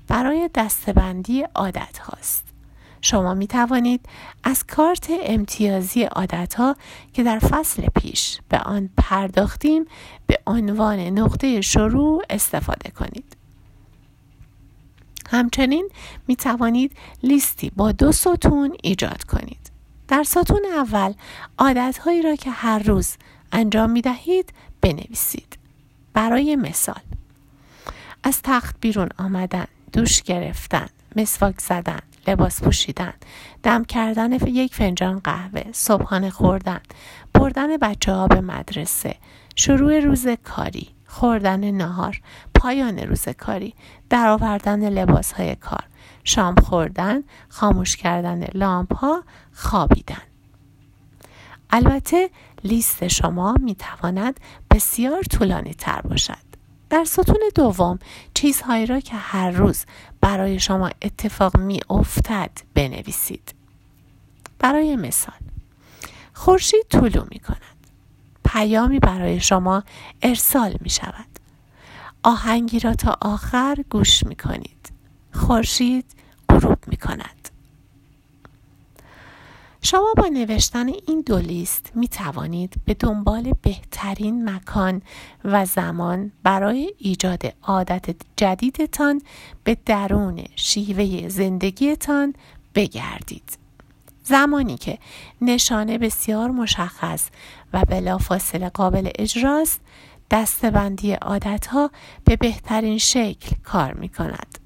برای 0.09 0.51
دستبندی 0.55 1.43
عادت 1.55 1.99
هاست. 1.99 2.56
شما 3.01 3.35
می 3.35 3.47
توانید 3.47 4.07
از 4.45 4.65
کارت 4.67 5.11
امتیازی 5.23 6.03
عادت 6.03 6.55
ها 6.55 6.77
که 7.13 7.23
در 7.23 7.39
فصل 7.39 7.87
پیش 7.87 8.41
به 8.49 8.59
آن 8.59 8.91
پرداختیم 8.97 9.85
به 10.27 10.39
عنوان 10.47 10.99
نقطه 10.99 11.61
شروع 11.61 12.23
استفاده 12.31 12.91
کنید. 12.91 13.37
همچنین 15.31 15.89
می 16.29 16.37
توانید 16.37 16.97
لیستی 17.23 17.71
با 17.77 17.93
دو 17.93 18.13
ستون 18.13 18.77
ایجاد 18.83 19.25
کنید. 19.25 19.71
در 20.09 20.23
ستون 20.23 20.63
اول 20.75 21.13
عادت 21.59 21.99
هایی 21.99 22.23
را 22.23 22.37
که 22.37 22.51
هر 22.51 22.79
روز 22.79 23.17
انجام 23.53 23.91
می 23.91 24.03
دهید 24.03 24.53
بنویسید. 24.81 25.59
برای 26.13 26.57
مثال 26.57 27.01
از 28.23 28.43
تخت 28.43 28.77
بیرون 28.81 29.09
آمدن، 29.19 29.67
دوش 29.93 30.23
گرفتن، 30.23 30.89
مسواک 31.17 31.61
زدن، 31.61 32.01
لباس 32.27 32.63
پوشیدن، 32.63 33.13
دم 33.63 33.85
کردن 33.85 34.33
یک 34.33 34.75
فنجان 34.75 35.19
قهوه، 35.19 35.63
صبحانه 35.73 36.31
خوردن، 36.31 36.81
بردن 37.35 37.77
بچه 37.77 38.13
ها 38.13 38.27
به 38.27 38.41
مدرسه، 38.41 39.17
شروع 39.57 40.01
روز 40.01 40.27
کاری، 40.45 40.89
خوردن 41.07 41.71
نهار، 41.71 42.21
پایان 42.55 42.99
روز 42.99 43.29
کاری، 43.29 43.75
درآوردن 44.11 44.89
لباس 44.89 45.33
های 45.33 45.55
کار، 45.55 45.85
شام 46.25 46.55
خوردن، 46.55 47.23
خاموش 47.49 47.97
کردن 47.97 48.45
لامپ 48.55 48.95
ها، 48.95 49.25
خوابیدن. 49.53 50.23
البته 51.71 52.31
لیست 52.65 53.09
شما 53.09 53.53
می 53.53 53.75
تواند 53.75 54.41
بسیار 54.71 55.23
طولانی 55.23 55.75
تر 55.75 56.01
باشد. 56.01 56.46
در 56.91 57.05
ستون 57.05 57.41
دوم 57.55 57.99
چیزهایی 58.35 58.87
را 58.87 59.01
که 59.01 59.17
هر 59.17 59.51
روز 59.51 59.85
برای 60.21 60.61
شما 60.61 60.91
اتفاق 61.03 61.57
می 61.57 61.81
افتد 61.91 62.51
بنویسید. 62.75 63.55
برای 64.59 64.97
مثال 64.97 65.35
خورشید 66.33 66.87
طولو 66.91 67.25
می 67.31 67.39
کند. 67.39 67.77
پیامی 68.45 68.99
برای 68.99 69.41
شما 69.41 69.83
ارسال 70.23 70.77
می 70.81 70.91
شود. 70.91 71.27
آهنگی 72.23 72.81
را 72.81 72.95
تا 72.95 73.19
آخر 73.23 73.85
گوش 73.91 74.25
می 74.25 74.37
کنید. 74.37 74.93
خورشید 75.35 76.05
غروب 76.49 76.79
می 76.87 76.97
کند. 76.97 77.36
شما 79.89 80.15
با 80.17 80.29
نوشتن 80.29 80.89
این 80.89 81.21
دو 81.27 81.39
لیست 81.39 81.93
می 81.95 82.09
توانید 82.09 82.75
به 82.85 82.95
دنبال 82.95 83.53
بهترین 83.63 84.51
مکان 84.51 85.03
و 85.45 85.65
زمان 85.65 86.33
برای 86.43 86.95
ایجاد 86.99 87.43
عادت 87.63 88.17
جدیدتان 88.37 89.23
به 89.65 89.77
درون 89.87 90.45
شیوه 90.57 91.29
زندگیتان 91.29 92.35
بگردید. 92.75 93.59
زمانی 94.23 94.77
که 94.77 94.99
نشانه 95.41 95.99
بسیار 95.99 96.51
مشخص 96.51 97.29
و 97.73 97.83
بلافاصله 97.89 98.69
قابل 98.69 99.11
اجراست 99.19 99.81
دستبندی 100.31 101.13
عادتها 101.13 101.91
به 102.25 102.37
بهترین 102.37 102.99
شکل 102.99 103.57
کار 103.65 103.93
می 103.93 104.09
کند. 104.09 104.66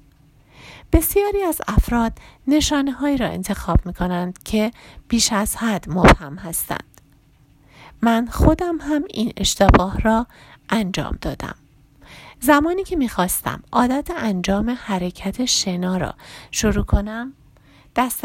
بسیاری 0.93 1.43
از 1.43 1.61
افراد 1.67 2.13
نشانه 2.47 2.91
هایی 2.91 3.17
را 3.17 3.27
انتخاب 3.27 3.85
می 3.85 3.93
کنند 3.93 4.43
که 4.43 4.71
بیش 5.07 5.33
از 5.33 5.55
حد 5.55 5.85
مبهم 5.89 6.35
هستند. 6.35 7.01
من 8.01 8.27
خودم 8.27 8.77
هم 8.81 9.03
این 9.09 9.33
اشتباه 9.37 9.99
را 9.99 10.27
انجام 10.69 11.17
دادم. 11.21 11.55
زمانی 12.39 12.83
که 12.83 12.95
می‌خواستم 12.95 13.63
عادت 13.71 14.11
انجام 14.17 14.69
حرکت 14.69 15.45
شنا 15.45 15.97
را 15.97 16.13
شروع 16.51 16.85
کنم 16.85 17.33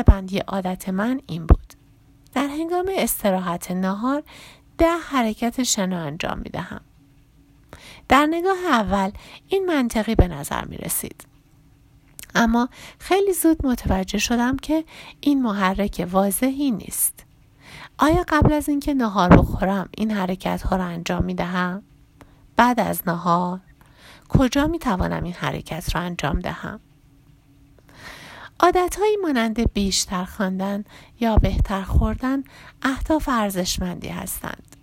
بندی 0.07 0.39
عادت 0.39 0.89
من 0.89 1.21
این 1.27 1.47
بود. 1.47 1.73
در 2.35 2.47
هنگام 2.47 2.91
استراحت 2.97 3.71
نهار 3.71 4.23
ده 4.79 4.97
حرکت 4.97 5.63
شنا 5.63 5.99
انجام 5.99 6.39
می 6.39 6.51
دهم. 6.51 6.81
در 8.09 8.27
نگاه 8.27 8.59
اول 8.67 9.11
این 9.49 9.67
منطقی 9.67 10.15
به 10.15 10.29
نظر 10.29 10.65
می 10.65 10.77
رسید. 10.77 11.36
اما 12.37 12.69
خیلی 12.99 13.33
زود 13.33 13.67
متوجه 13.67 14.19
شدم 14.19 14.57
که 14.57 14.85
این 15.21 15.43
محرک 15.43 16.09
واضحی 16.11 16.71
نیست. 16.71 17.25
آیا 17.99 18.25
قبل 18.29 18.53
از 18.53 18.69
اینکه 18.69 18.95
نهار 18.95 19.29
بخورم 19.29 19.89
این 19.99 20.11
حرکت 20.11 20.63
ها 20.63 20.77
را 20.77 20.85
انجام 20.85 21.25
می 21.25 21.35
دهم؟ 21.35 21.83
بعد 22.57 22.81
از 22.81 23.03
نهار 23.07 23.61
کجا 24.29 24.67
می 24.67 24.79
توانم 24.79 25.25
این 25.25 25.33
حرکت 25.33 25.95
را 25.95 26.01
انجام 26.01 26.41
دهم؟ 26.41 26.81
عادتهایی 28.61 29.17
مانند 29.17 29.73
بیشتر 29.73 30.25
خواندن 30.25 30.85
یا 31.21 31.37
بهتر 31.37 31.83
خوردن 31.83 32.45
اهداف 32.83 33.29
ارزشمندی 33.29 34.09
هستند 34.09 34.77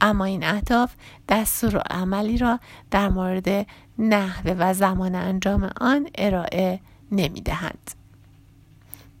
اما 0.00 0.24
این 0.24 0.44
اهداف 0.44 0.94
دستور 1.28 1.76
و 1.76 1.82
عملی 1.90 2.38
را 2.38 2.60
در 2.90 3.08
مورد 3.08 3.66
نحوه 3.98 4.54
و 4.58 4.74
زمان 4.74 5.14
انجام 5.14 5.70
آن 5.80 6.08
ارائه 6.14 6.80
نمی 7.12 7.40
دهند. 7.40 7.90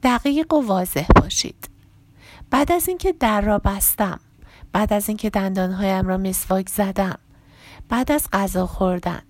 دقیق 0.02 0.52
و 0.52 0.66
واضح 0.66 1.06
باشید. 1.16 1.68
بعد 2.50 2.72
از 2.72 2.88
اینکه 2.88 3.12
در 3.12 3.40
را 3.40 3.58
بستم، 3.58 4.20
بعد 4.72 4.92
از 4.92 5.08
اینکه 5.08 5.30
دندانهایم 5.30 6.08
را 6.08 6.16
مسواک 6.16 6.68
زدم، 6.68 7.18
بعد 7.88 8.12
از 8.12 8.28
غذا 8.32 8.66
خوردن. 8.66 9.22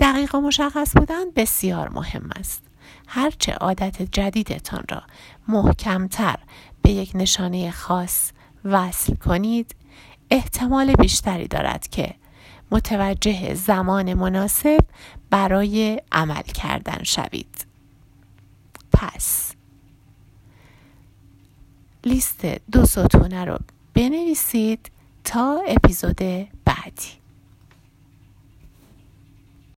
دقیق 0.00 0.34
و 0.34 0.40
مشخص 0.40 0.96
بودن 0.96 1.30
بسیار 1.36 1.88
مهم 1.88 2.30
است. 2.36 2.62
هرچه 3.06 3.52
عادت 3.52 4.02
جدیدتان 4.02 4.84
را 4.90 5.02
محکمتر 5.48 6.38
به 6.82 6.90
یک 6.90 7.10
نشانه 7.14 7.70
خاص 7.70 8.30
وصل 8.64 9.14
کنید 9.14 9.74
احتمال 10.30 10.92
بیشتری 10.92 11.48
دارد 11.48 11.88
که 11.88 12.14
متوجه 12.74 13.54
زمان 13.54 14.14
مناسب 14.14 14.80
برای 15.30 16.00
عمل 16.12 16.42
کردن 16.42 17.02
شوید. 17.02 17.66
پس 18.92 19.52
لیست 22.04 22.44
دو 22.72 22.86
ستونه 22.86 23.44
رو 23.44 23.58
بنویسید 23.94 24.90
تا 25.24 25.60
اپیزود 25.68 26.18
بعدی. 26.64 27.23